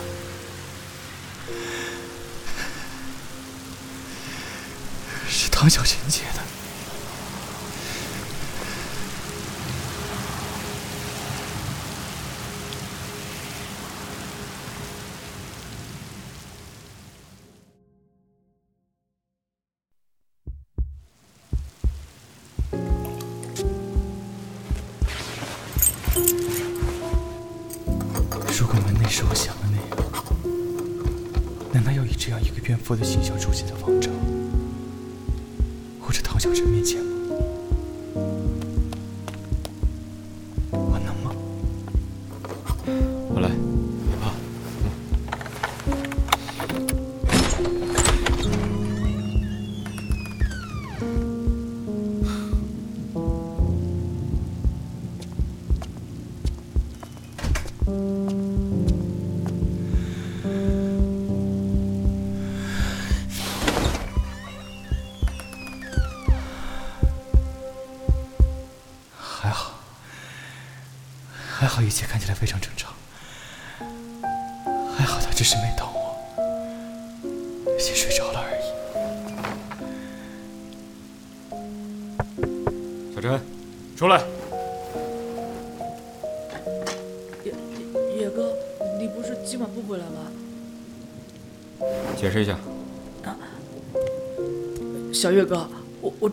[5.28, 5.96] 是唐小姐
[29.08, 30.06] 你是我想的那样，
[31.72, 34.10] 难道要以这样一个怨妇的形象出现在王昭
[35.98, 37.17] 或者唐小晨面前吗？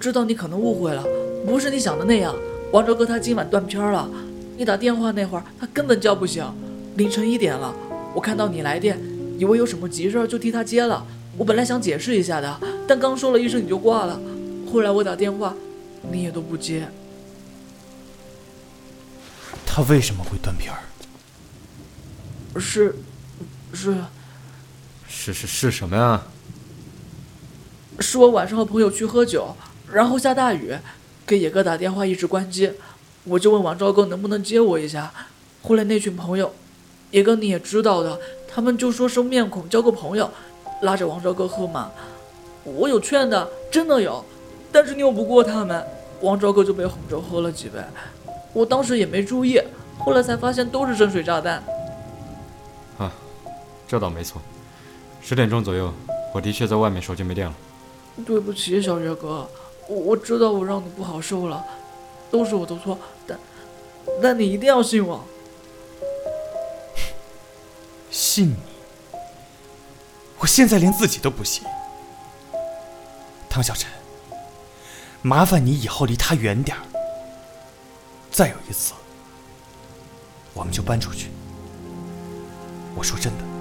[0.05, 1.03] 知道你可能误会了，
[1.47, 2.35] 不是你想的那样。
[2.71, 4.07] 王哲哥他今晚断片了，
[4.55, 6.45] 你打电话那会儿他根本叫不醒，
[6.95, 7.73] 凌晨一点了。
[8.13, 9.01] 我看到你来电，
[9.39, 11.03] 以为有什么急事儿就替他接了。
[11.39, 14.21] 我本来想解释一下的，但刚说了一声你就挂了。
[14.71, 15.55] 后来我打电话，
[16.11, 16.87] 你也都不接。
[19.65, 22.59] 他为什么会断片儿？
[22.59, 22.95] 是，
[23.73, 23.97] 是，
[25.07, 26.21] 是是是什么呀？
[27.99, 29.55] 是我晚上和朋友去喝酒，
[29.91, 30.75] 然后下大雨，
[31.25, 32.71] 给野哥打电话一直关机，
[33.23, 35.11] 我就问王昭哥能不能接我一下。
[35.61, 36.53] 后来那群朋友，
[37.11, 40.29] 野哥你也知道的，他们就说生面孔交个朋友，
[40.81, 41.91] 拉着王昭哥喝嘛。
[42.63, 44.23] 我有劝的，真的有，
[44.71, 45.85] 但是拗不过他们，
[46.21, 47.79] 王昭哥就被哄着喝了几杯。
[48.53, 49.61] 我当时也没注意，
[49.99, 51.63] 后来才发现都是深水炸弹。
[52.97, 53.11] 啊，
[53.87, 54.41] 这倒没错。
[55.21, 55.91] 十点钟左右，
[56.33, 57.53] 我的确在外面手机没电了。
[58.25, 59.47] 对不起，小月哥，
[59.87, 61.63] 我我知道我让你不好受了，
[62.31, 63.39] 都是我的错，但
[64.21, 65.23] 但你一定要信我。
[68.09, 68.55] 信你？
[70.39, 71.63] 我现在连自己都不信。
[73.49, 73.89] 唐小晨，
[75.21, 76.83] 麻烦你以后离他远点儿。
[78.31, 78.93] 再有一次，
[80.53, 81.29] 我们就搬出去。
[82.95, 83.54] 我说真的。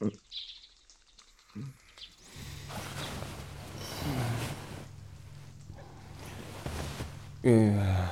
[0.00, 0.10] 月
[7.42, 8.08] 月，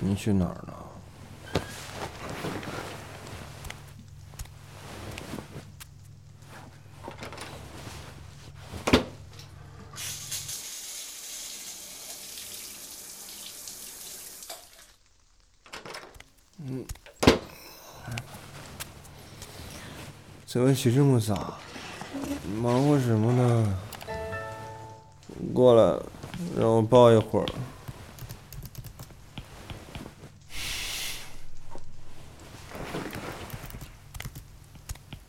[0.00, 0.77] 你去哪儿呢？
[20.48, 21.58] 怎么起这么早？
[22.56, 23.78] 忙活什么呢？
[25.52, 26.02] 过来，
[26.56, 27.46] 让我抱一会儿。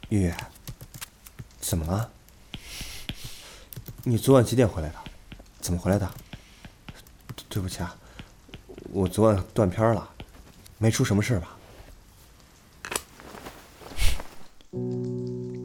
[0.07, 0.37] 月月，
[1.59, 2.09] 怎么了？
[4.05, 4.95] 你昨晚几点回来的？
[5.59, 6.09] 怎么回来的？
[7.49, 7.93] 对不起啊，
[8.93, 10.09] 我昨晚断片了，
[10.77, 11.57] 没出什么事吧？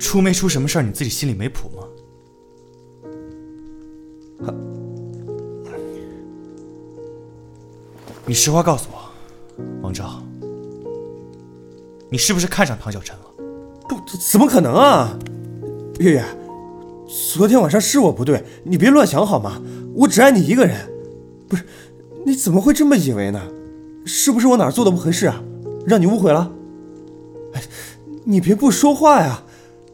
[0.05, 1.83] 出没出什么事儿，你自己心里没谱吗？
[8.27, 10.23] 你实话告诉我，王昭，
[12.11, 13.25] 你是不是看上唐小晨了？
[13.89, 13.97] 不，
[14.31, 15.19] 怎么可能啊！
[15.99, 16.25] 月月，
[17.35, 19.63] 昨天晚上是我不对，你别乱想好吗？
[19.95, 20.87] 我只爱你一个人。
[21.49, 21.65] 不是，
[22.27, 23.41] 你怎么会这么以为呢？
[24.05, 25.43] 是不是我哪做的不合适啊？
[25.87, 26.53] 让你误会了？
[27.55, 27.63] 哎，
[28.25, 29.43] 你别不说话呀！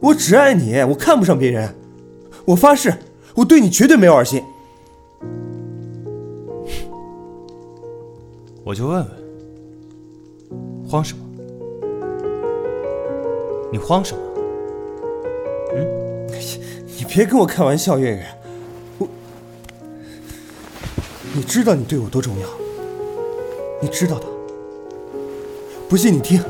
[0.01, 1.75] 我只爱你，我看不上别人。
[2.47, 2.93] 我发誓，
[3.35, 4.43] 我对你绝对没有二心。
[8.65, 9.07] 我就问问，
[10.89, 11.25] 慌什么？
[13.71, 14.23] 你慌什么？
[15.75, 16.27] 嗯，
[16.97, 18.27] 你别跟我开玩笑，月月，
[18.99, 19.07] 我，
[21.35, 22.49] 你知道你对我多重要，
[23.83, 24.27] 你知道的。
[25.89, 26.43] 不信你听。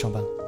[0.00, 0.39] 上班了。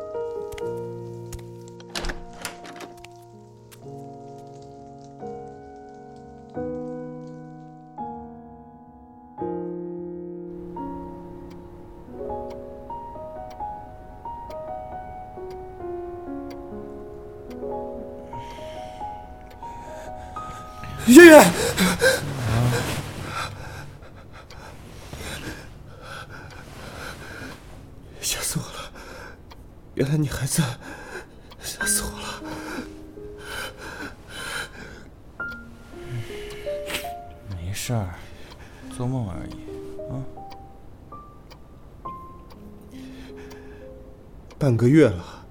[44.82, 45.46] 个月了，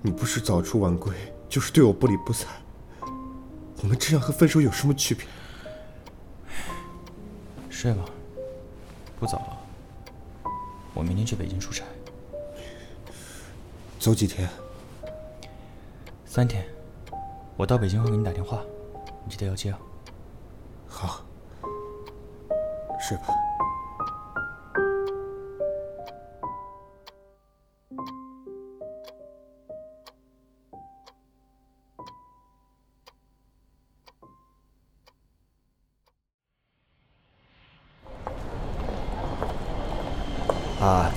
[0.00, 1.12] 你不是早出晚归，
[1.48, 2.46] 就是对我不理不睬。
[3.82, 5.26] 我们这样和分手有什么区别？
[7.68, 8.04] 睡吧，
[9.18, 9.58] 不早了。
[10.94, 11.82] 我明天去北京出差，
[13.98, 14.48] 走几天？
[16.24, 16.64] 三天。
[17.56, 18.62] 我到北京后给你打电话，
[19.24, 19.78] 你记得要接啊。
[20.86, 21.24] 好，
[23.00, 23.34] 睡吧。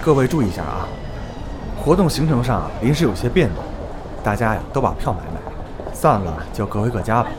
[0.04, 0.88] 各位注意一下啊！
[1.80, 3.64] 活动行程上临时有些变动，
[4.24, 7.30] 大家呀都把票买买，散了就各回各家吧。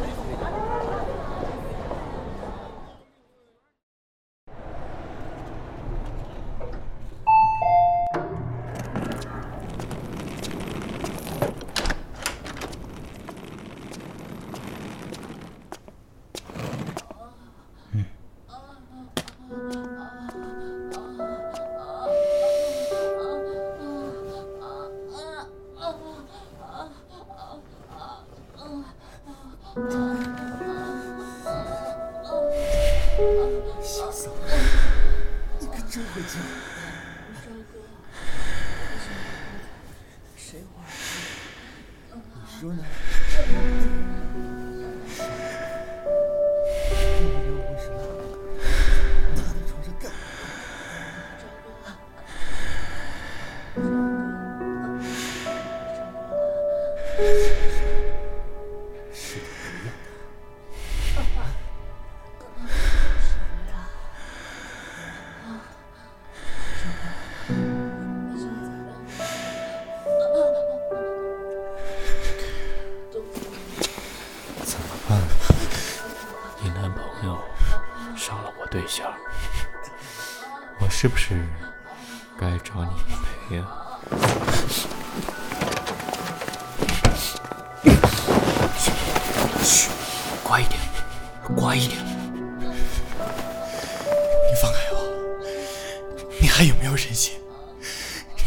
[81.03, 81.35] 是不是
[82.39, 82.91] 该找你
[83.49, 83.67] 赔啊？
[89.65, 89.91] 嘘，
[90.45, 90.79] 乖一点，
[91.57, 91.99] 乖一点。
[92.69, 95.03] 你放开我！
[96.41, 97.35] 你还有没有人性？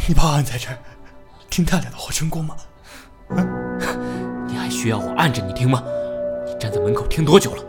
[0.08, 0.78] 你把我按在这儿，
[1.50, 2.56] 听他俩的活春宫吗？
[4.48, 5.82] 你还需要我按着你听吗？
[6.46, 7.62] 你站在门口听多久了？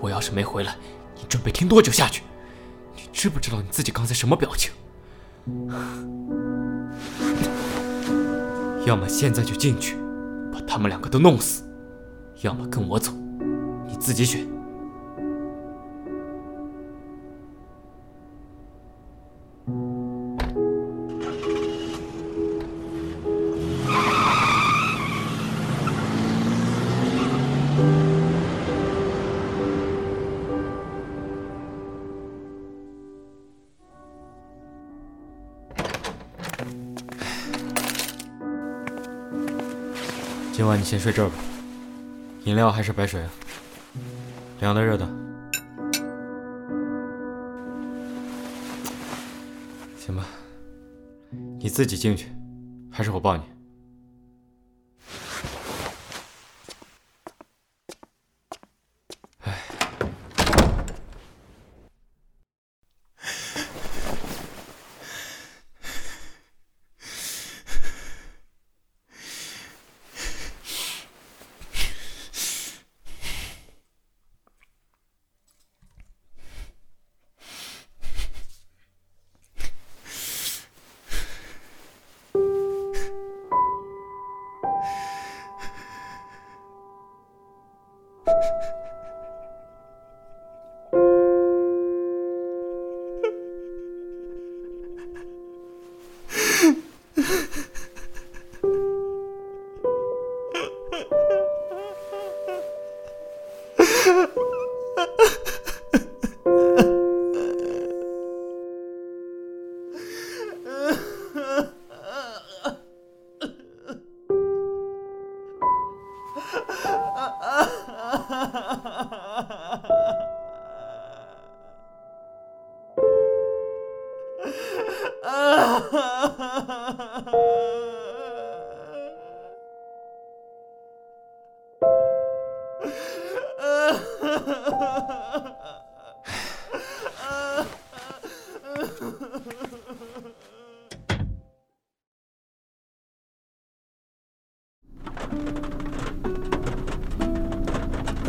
[0.00, 0.74] 我要是没回来，
[1.14, 2.22] 你准备听多久下去？
[3.20, 4.72] 知不知道你自己刚才什么表情？
[8.86, 9.94] 要么现在就进去，
[10.50, 11.62] 把他们两个都弄死；
[12.40, 13.12] 要么跟我走，
[13.86, 14.48] 你自己选。
[40.90, 41.36] 先睡这儿吧。
[42.46, 43.30] 饮料还是白水啊？
[44.58, 45.06] 凉的热的？
[49.96, 50.26] 行吧，
[51.60, 52.26] 你自己进去，
[52.90, 53.44] 还是我抱你？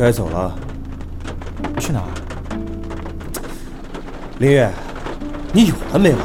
[0.02, 0.52] 该走了。
[1.78, 2.06] 去哪儿？
[4.40, 4.68] 林月，
[5.52, 6.18] 你有完没完？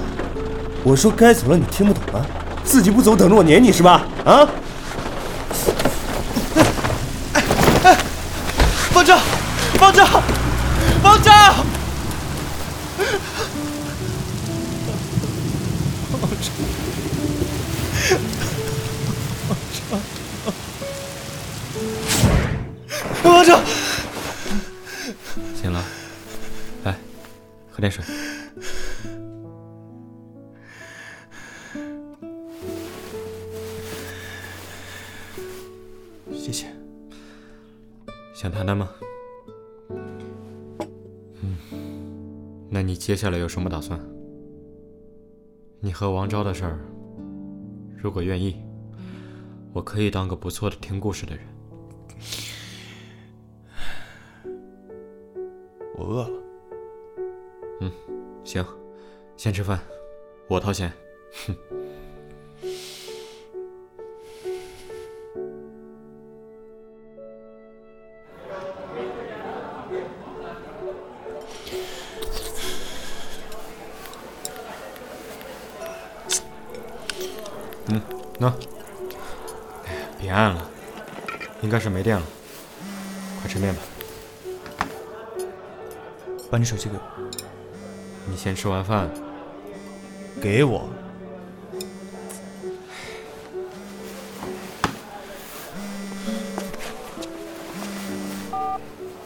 [0.84, 2.26] 我说该走了，你听不懂吗？
[2.64, 4.02] 自己不走，等着我撵你是吧？
[4.26, 4.50] 啊！
[27.78, 28.04] 喝点水。
[36.34, 36.66] 谢谢。
[38.34, 38.90] 想谈谈吗？
[41.44, 41.56] 嗯，
[42.72, 44.00] 那你接下来有什么打算？
[45.80, 46.80] 你和王昭的事儿，
[47.96, 48.56] 如果愿意，
[49.72, 51.46] 我可以当个不错的听故事的人。
[59.38, 59.80] 先吃饭，
[60.48, 60.92] 我掏钱。
[61.46, 61.56] 哼。
[77.90, 78.02] 嗯，
[78.40, 78.52] 喏。
[79.86, 80.70] 哎，别按了，
[81.62, 82.26] 应该是没电了。
[83.40, 83.82] 快吃面吧。
[86.50, 86.98] 把你手机给。
[88.26, 89.10] 你先吃完饭。
[90.48, 90.88] 给我。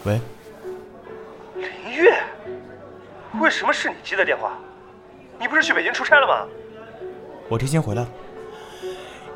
[0.03, 0.19] 喂。
[1.57, 2.23] 林月，
[3.39, 4.57] 为什么是你接的电话？
[5.39, 6.47] 你不是去北京出差了吗？
[7.47, 8.09] 我提前回来了。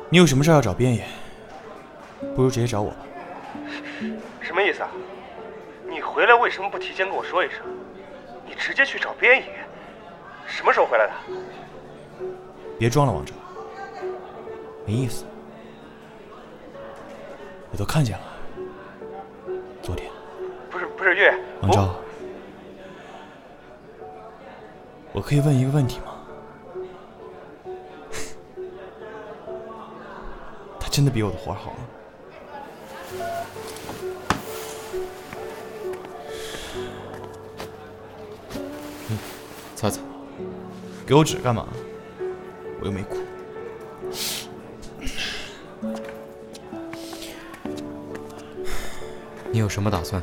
[0.08, 1.06] 你有什么事要找边野？
[2.34, 2.96] 不如直接找我吧。
[4.40, 4.90] 什么意思啊？
[5.88, 7.60] 你回来为什么不提前跟我说一声？
[8.44, 9.46] 你直接去找边野？
[10.48, 11.12] 什么时候回来的？
[12.78, 13.32] 别装了，王哲，
[14.84, 15.24] 没意思。
[17.70, 18.24] 我都看见了，
[19.82, 20.10] 昨天。
[20.70, 21.94] 不是不是月，王昭，
[25.12, 26.12] 我可以问一个问题吗？
[30.78, 31.78] 他真的比我的活好吗？
[39.08, 39.18] 嗯，
[39.74, 40.00] 擦擦。
[41.06, 41.66] 给我纸干嘛？
[42.80, 43.16] 我又没哭。
[49.52, 50.22] 你有什么打算？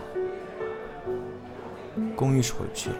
[2.15, 2.95] 公寓是回不去了，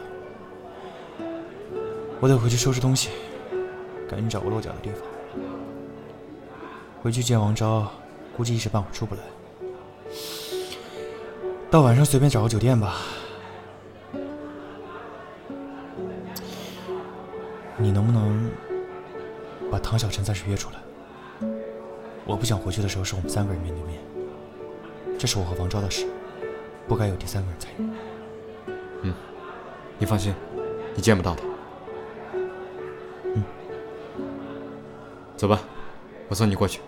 [2.20, 3.10] 我得回去收拾东西，
[4.10, 5.00] 赶紧找个落脚的地方。
[7.02, 7.90] 回去见王昭，
[8.36, 9.22] 估计一时半会儿出不来。
[11.70, 12.98] 到晚上随便找个酒店吧。
[19.94, 21.48] 唐小晨暂时约出来？
[22.26, 24.00] 我不想回去的时候是我们三个人面对面，
[25.20, 26.08] 这是我和王昭的事，
[26.88, 28.74] 不该有第三个人参与。
[29.04, 29.14] 嗯，
[30.00, 30.34] 你放心，
[30.96, 31.44] 你见不到他。
[33.36, 33.44] 嗯，
[35.38, 35.62] 走吧，
[36.28, 36.82] 我送你过去。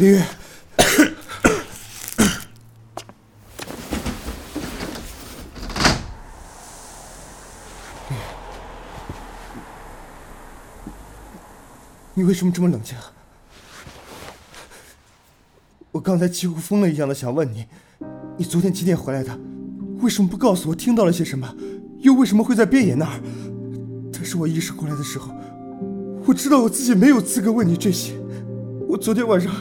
[0.00, 0.24] 林月，
[12.14, 12.96] 你为什么这么冷静？
[15.92, 17.66] 我刚才几乎疯了一样的想问你，
[18.38, 19.38] 你昨天几点回来的？
[19.98, 21.54] 为什么不告诉我听到了些什么？
[21.98, 23.20] 又为什么会在边野那儿？
[24.10, 25.30] 但是我意识过来的时候，
[26.26, 28.14] 我知道我自己没有资格问你这些。
[28.88, 29.52] 我昨天晚上，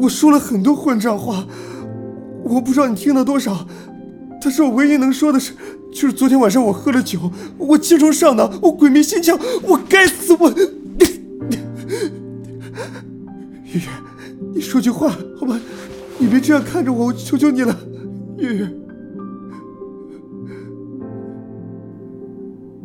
[0.00, 1.46] 我说了很多混账话，
[2.42, 3.66] 我不知道你听了多少。
[4.42, 5.52] 但是我唯一能说的是，
[5.92, 10.50] 就是昨天晚上我喝了酒，我精虫上脑，我鬼迷心窍，我该死，我。
[13.64, 13.82] 月月，
[14.54, 15.60] 你说句话好吧？
[16.18, 17.78] 你别这样看着我，我求求你了，
[18.38, 18.68] 月月。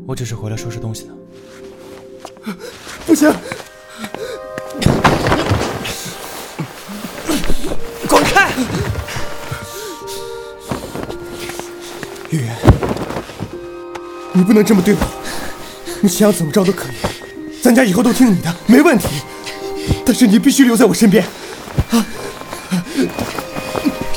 [0.06, 2.54] 我只是回来收拾东西的。
[3.08, 3.32] 不行！
[12.30, 12.50] 月月，
[14.34, 15.00] 你不能这么对我。
[16.02, 16.96] 你想怎么着都可以，
[17.62, 19.08] 咱家以后都听你的，没问题。
[20.06, 21.24] 但是你必须留在我身边。
[21.92, 22.06] 啊！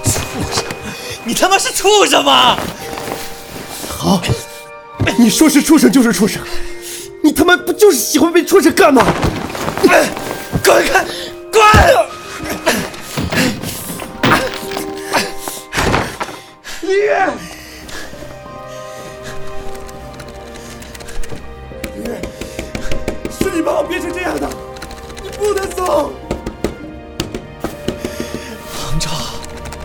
[0.02, 0.11] 畜
[0.52, 0.64] 生！
[1.24, 2.59] 你他妈是畜生吗？
[3.88, 4.22] 好，
[5.18, 6.42] 你说是畜生就是畜生。
[7.22, 9.04] 你他妈不就是喜欢被畜生干吗？
[10.64, 11.04] 滚开！
[11.52, 11.62] 滚！
[16.82, 16.92] 李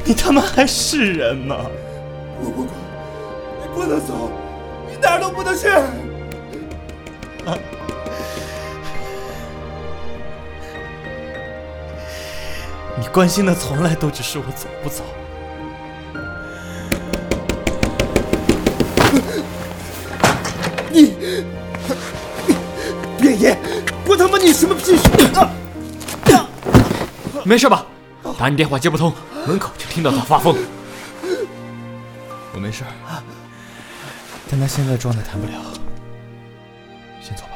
[0.05, 1.57] 你他妈还是人吗？
[2.39, 2.75] 我不管，
[3.61, 4.29] 你不能走，
[4.89, 5.69] 你哪儿都不能去！
[7.45, 7.47] 啊！
[12.99, 15.03] 你关心的从来都只是我走不走。
[20.91, 21.13] 你，
[23.19, 23.57] 边野，
[24.05, 25.03] 我他妈你什么屁事？
[27.45, 27.85] 没事吧？
[28.37, 29.13] 打你电话接不通，
[29.47, 30.55] 门口就听到他发疯。
[32.53, 32.83] 我没事，
[34.49, 35.53] 但他现在状态谈不了。
[37.21, 37.51] 先走吧。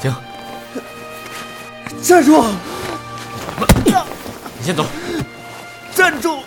[0.00, 0.14] 行。
[2.02, 2.44] 站住！
[4.58, 4.86] 你先走。
[5.94, 6.38] 站住！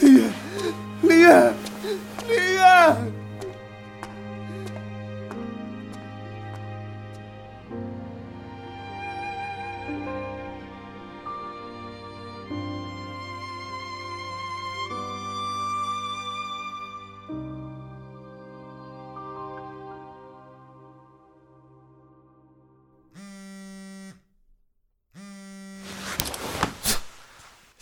[0.00, 0.22] 林月，
[1.02, 1.52] 李月，
[2.28, 2.96] 李月！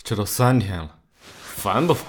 [0.07, 0.99] 这都三天了，
[1.57, 2.05] 烦不烦？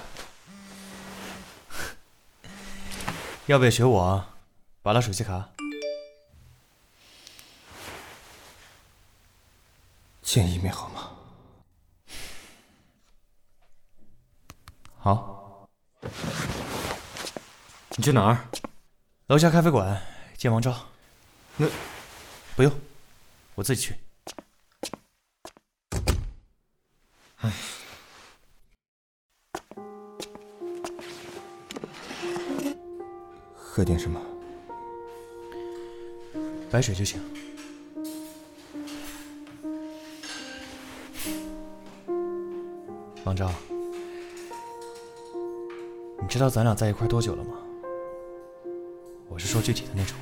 [3.46, 4.24] 要不要学我
[4.82, 5.48] 拔了手机卡？
[10.22, 11.10] 见一面好吗？
[15.00, 15.68] 好。
[17.96, 18.46] 你去哪儿？
[19.26, 20.00] 楼下咖啡馆
[20.36, 20.72] 见王昭。
[21.56, 21.66] 那
[22.54, 22.72] 不用，
[23.56, 23.96] 我自己去。
[27.38, 27.52] 唉，
[33.78, 34.20] 喝点什么？
[36.68, 37.20] 白水就行。
[43.22, 43.48] 王昭，
[46.20, 47.52] 你知道咱俩在一块多久了吗？
[49.28, 50.16] 我是说具体的那种。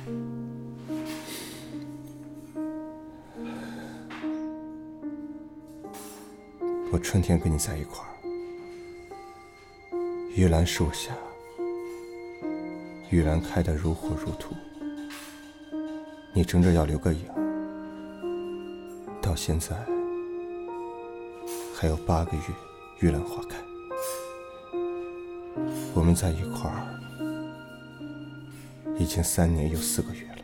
[6.91, 8.13] 我春天跟你在一块儿，
[10.35, 11.17] 玉兰树下，
[13.09, 14.53] 玉兰开得如火如荼。
[16.33, 17.25] 你争着要留个影，
[19.21, 19.75] 到现在
[21.73, 22.43] 还有八个月，
[22.99, 23.57] 玉兰花开。
[25.93, 26.85] 我们在一块儿
[28.99, 30.35] 已经三年又四个月了。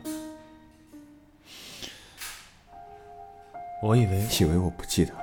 [3.82, 5.20] 我以为以为我不记得了。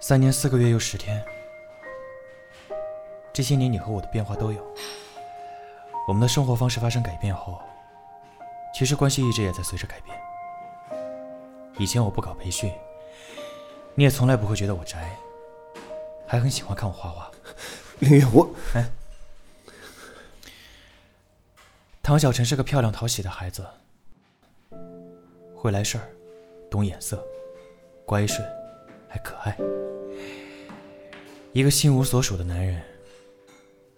[0.00, 1.24] 三年四个月又十天，
[3.34, 4.64] 这些年你和我的变化都有。
[6.06, 7.60] 我们的生活方式发生改变后，
[8.72, 10.16] 其实关系一直也在随着改变。
[11.76, 12.72] 以前我不搞培训，
[13.96, 15.18] 你也从来不会觉得我宅，
[16.28, 17.28] 还很喜欢看我画画。
[17.98, 18.88] 林月，我哎，
[22.04, 23.66] 唐小晨是个漂亮讨喜的孩子，
[25.56, 26.06] 会来事儿，
[26.70, 27.20] 懂眼色，
[28.06, 28.46] 乖顺，
[29.08, 29.56] 还可爱。
[31.52, 32.80] 一个心无所属的男人，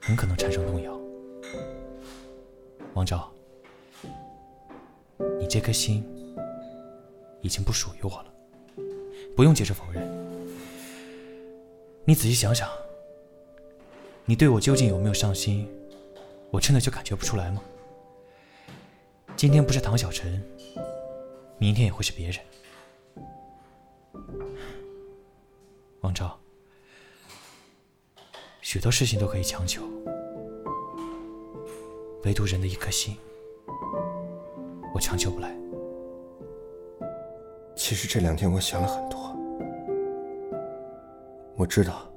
[0.07, 0.97] 很可能产生动摇。
[2.95, 3.29] 王昭，
[5.41, 6.05] 你这颗心
[7.43, 8.33] 已经不属于我了，
[9.35, 10.09] 不用急着否认。
[12.05, 12.71] 你仔细想想，
[14.25, 15.69] 你对我究竟有没有上心，
[16.53, 17.61] 我真的就感觉不出来吗？
[19.37, 20.41] 今天不是唐小晨，
[21.59, 22.41] 明天也会是别人。
[26.03, 26.39] 王昭，
[28.69, 29.81] 许多事情都可以强求。
[32.25, 33.17] 唯独人的一颗心，
[34.93, 35.57] 我强求不来。
[37.77, 39.21] 其实这两天我想了很多，
[41.55, 42.11] 我知道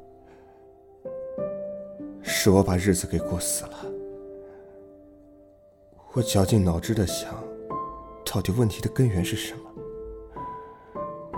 [2.24, 3.86] 是我把日子给过死了。
[6.14, 7.32] 我绞尽脑汁的想，
[8.26, 9.62] 到底问题的根源是什么？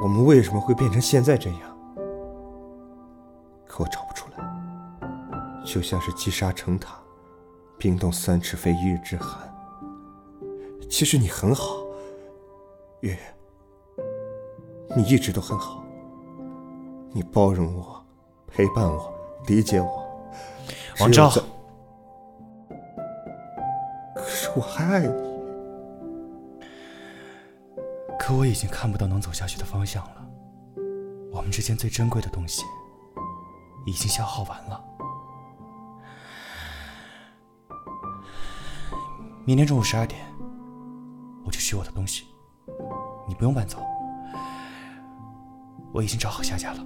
[0.01, 1.77] 我们为什么会变成现在这样？
[3.67, 4.10] 可我找不，
[5.65, 6.97] 就像是积沙成塔。
[7.77, 9.51] 冰冻三尺非一日之寒。
[10.87, 11.77] 其实你很好，
[12.99, 13.19] 月月，
[14.95, 15.83] 你一直都很好。
[17.11, 18.05] 你包容我，
[18.45, 19.11] 陪伴我，
[19.47, 20.07] 理解我。
[20.99, 21.27] 王昭，
[24.13, 25.31] 可是我还爱你。
[28.19, 30.27] 可我已经看不到能走下去的方向了。
[31.33, 32.61] 我们之间最珍贵的东西，
[33.87, 34.83] 已经消耗完了。
[39.43, 40.21] 明天中午十二点，
[41.43, 42.25] 我去取我的东西，
[43.27, 43.79] 你不用搬走，
[45.91, 46.85] 我已经找好下家了。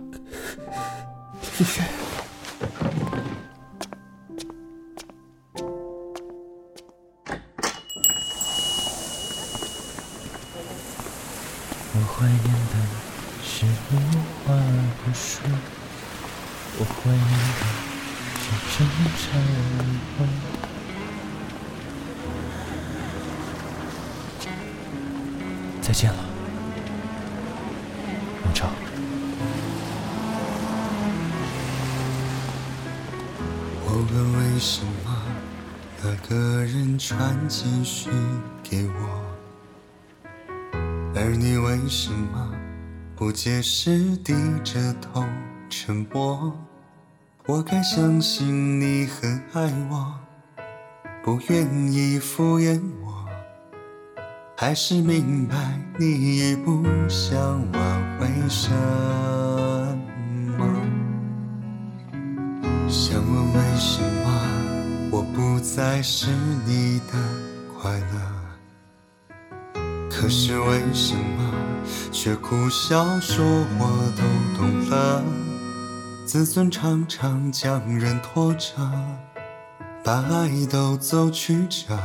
[41.85, 42.51] 为什么
[43.15, 44.33] 不解释，低
[44.63, 45.23] 着头
[45.69, 46.51] 沉默？
[47.45, 50.19] 我该相信你很爱我，
[51.23, 53.29] 不愿意敷衍我。
[54.57, 57.39] 还是明白你已不想
[57.71, 58.71] 挽回什
[60.57, 60.65] 么，
[62.89, 66.31] 想问为什么我不再是
[66.65, 67.13] 你的
[67.77, 68.33] 快乐？
[70.09, 71.24] 可是为什么
[72.25, 73.45] 却苦笑说
[73.77, 74.23] 我都
[74.57, 75.21] 懂了。
[76.25, 78.71] 自尊常常将人拖着，
[80.03, 81.95] 把爱都走曲折。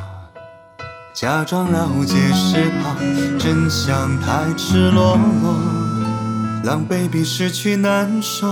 [1.15, 2.97] 假装了解是怕
[3.39, 5.55] 真相太赤裸裸，
[6.65, 8.47] 狼狈比失去难受。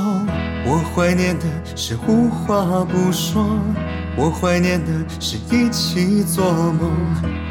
[0.65, 1.45] 我怀念的
[1.77, 3.47] 是无话不说，
[4.17, 4.91] 我怀念的
[5.21, 6.91] 是一起做梦，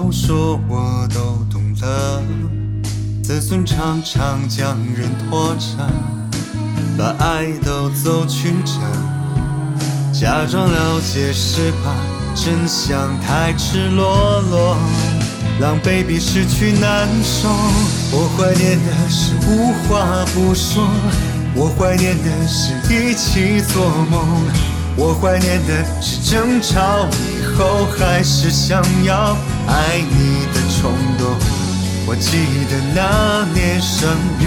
[0.00, 2.22] 苦笑说我都懂了，
[3.22, 5.76] 自尊常常将人拖着，
[6.96, 8.80] 把爱都走曲折，
[10.10, 11.92] 假装了解是怕
[12.34, 14.76] 真相太赤裸裸，
[15.60, 17.50] 狼狈比失去难受。
[18.10, 20.88] 我怀念的是无话不说，
[21.54, 24.26] 我怀念的是一起做梦，
[24.96, 27.06] 我怀念的是争吵。
[27.60, 29.36] 后还是想要
[29.66, 31.36] 爱你的冲动。
[32.06, 32.38] 我记
[32.70, 34.08] 得那年生
[34.40, 34.46] 日，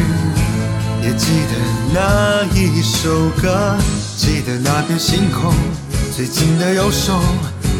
[1.03, 1.53] 也记得
[1.93, 3.77] 那一首歌，
[4.17, 5.53] 记得那片星空，
[6.15, 7.13] 最紧的右手，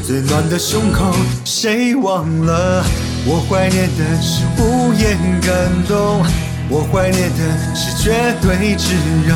[0.06, 1.12] 最暖的胸口。
[1.44, 2.84] 谁忘了？
[3.26, 5.52] 我怀念的是无言感
[5.88, 6.24] 动，
[6.70, 8.94] 我怀念的是绝对炙
[9.26, 9.34] 热。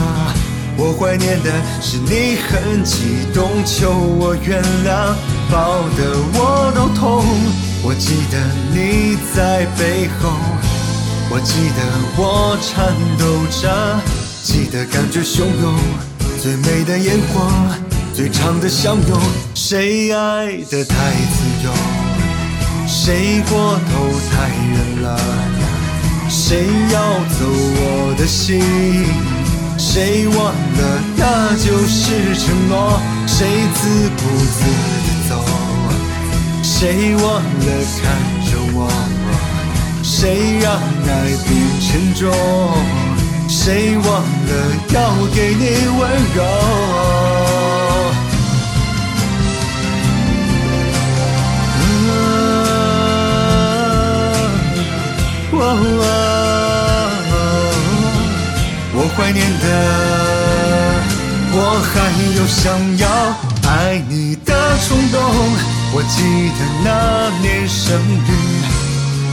[0.79, 1.51] 我怀念的
[1.81, 5.15] 是你很激动，求我原谅，
[5.51, 7.25] 抱得我都痛。
[7.83, 8.37] 我记得
[8.71, 10.29] 你在背后，
[11.31, 11.81] 我记得
[12.15, 13.25] 我颤抖
[13.59, 13.99] 着，
[14.43, 15.75] 记得感觉汹涌，
[16.39, 17.49] 最美的烟火，
[18.13, 19.19] 最长的相拥。
[19.55, 20.95] 谁爱的太
[21.33, 21.71] 自由，
[22.87, 25.19] 谁过头太远了，
[26.29, 27.01] 谁要
[27.39, 28.61] 走我的心？
[29.77, 32.99] 谁忘了那就是承诺？
[33.27, 34.65] 谁自顾自
[35.05, 35.31] 的走？
[36.63, 37.41] 谁忘了
[38.01, 38.03] 看
[38.45, 38.77] 着我？
[40.03, 41.09] 谁让爱
[41.47, 41.49] 变
[41.79, 42.25] 沉重？
[43.47, 44.51] 谁忘了
[44.93, 44.95] 要
[45.33, 45.63] 给你
[45.97, 46.01] 温
[46.35, 46.37] 柔？
[59.17, 59.65] 怀念的，
[61.51, 61.95] 我还
[62.37, 63.09] 有想要
[63.67, 64.53] 爱你的
[64.87, 65.19] 冲动。
[65.91, 66.87] 我记得那
[67.41, 68.29] 年生日，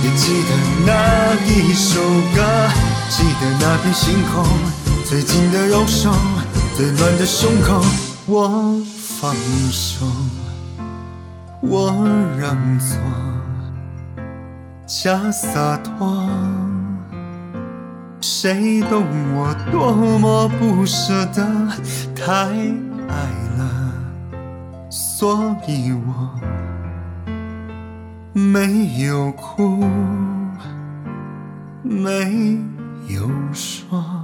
[0.03, 0.51] 也记得
[0.87, 0.89] 那
[1.45, 2.01] 一首
[2.35, 2.41] 歌，
[3.11, 4.43] 记得那片星空，
[5.05, 6.11] 最紧的右手，
[6.75, 7.85] 最暖的胸口。
[8.25, 8.81] 我
[9.21, 9.37] 放
[9.71, 10.07] 手，
[11.61, 11.93] 我
[12.39, 12.97] 让座，
[14.87, 16.27] 假洒脱。
[18.27, 19.05] 谁懂
[19.35, 21.47] 我多么不舍得？
[22.17, 22.33] 太
[23.07, 23.93] 爱了，
[24.89, 26.31] 所以我
[28.33, 29.85] 没有哭，
[31.83, 32.59] 没
[33.09, 34.24] 有说。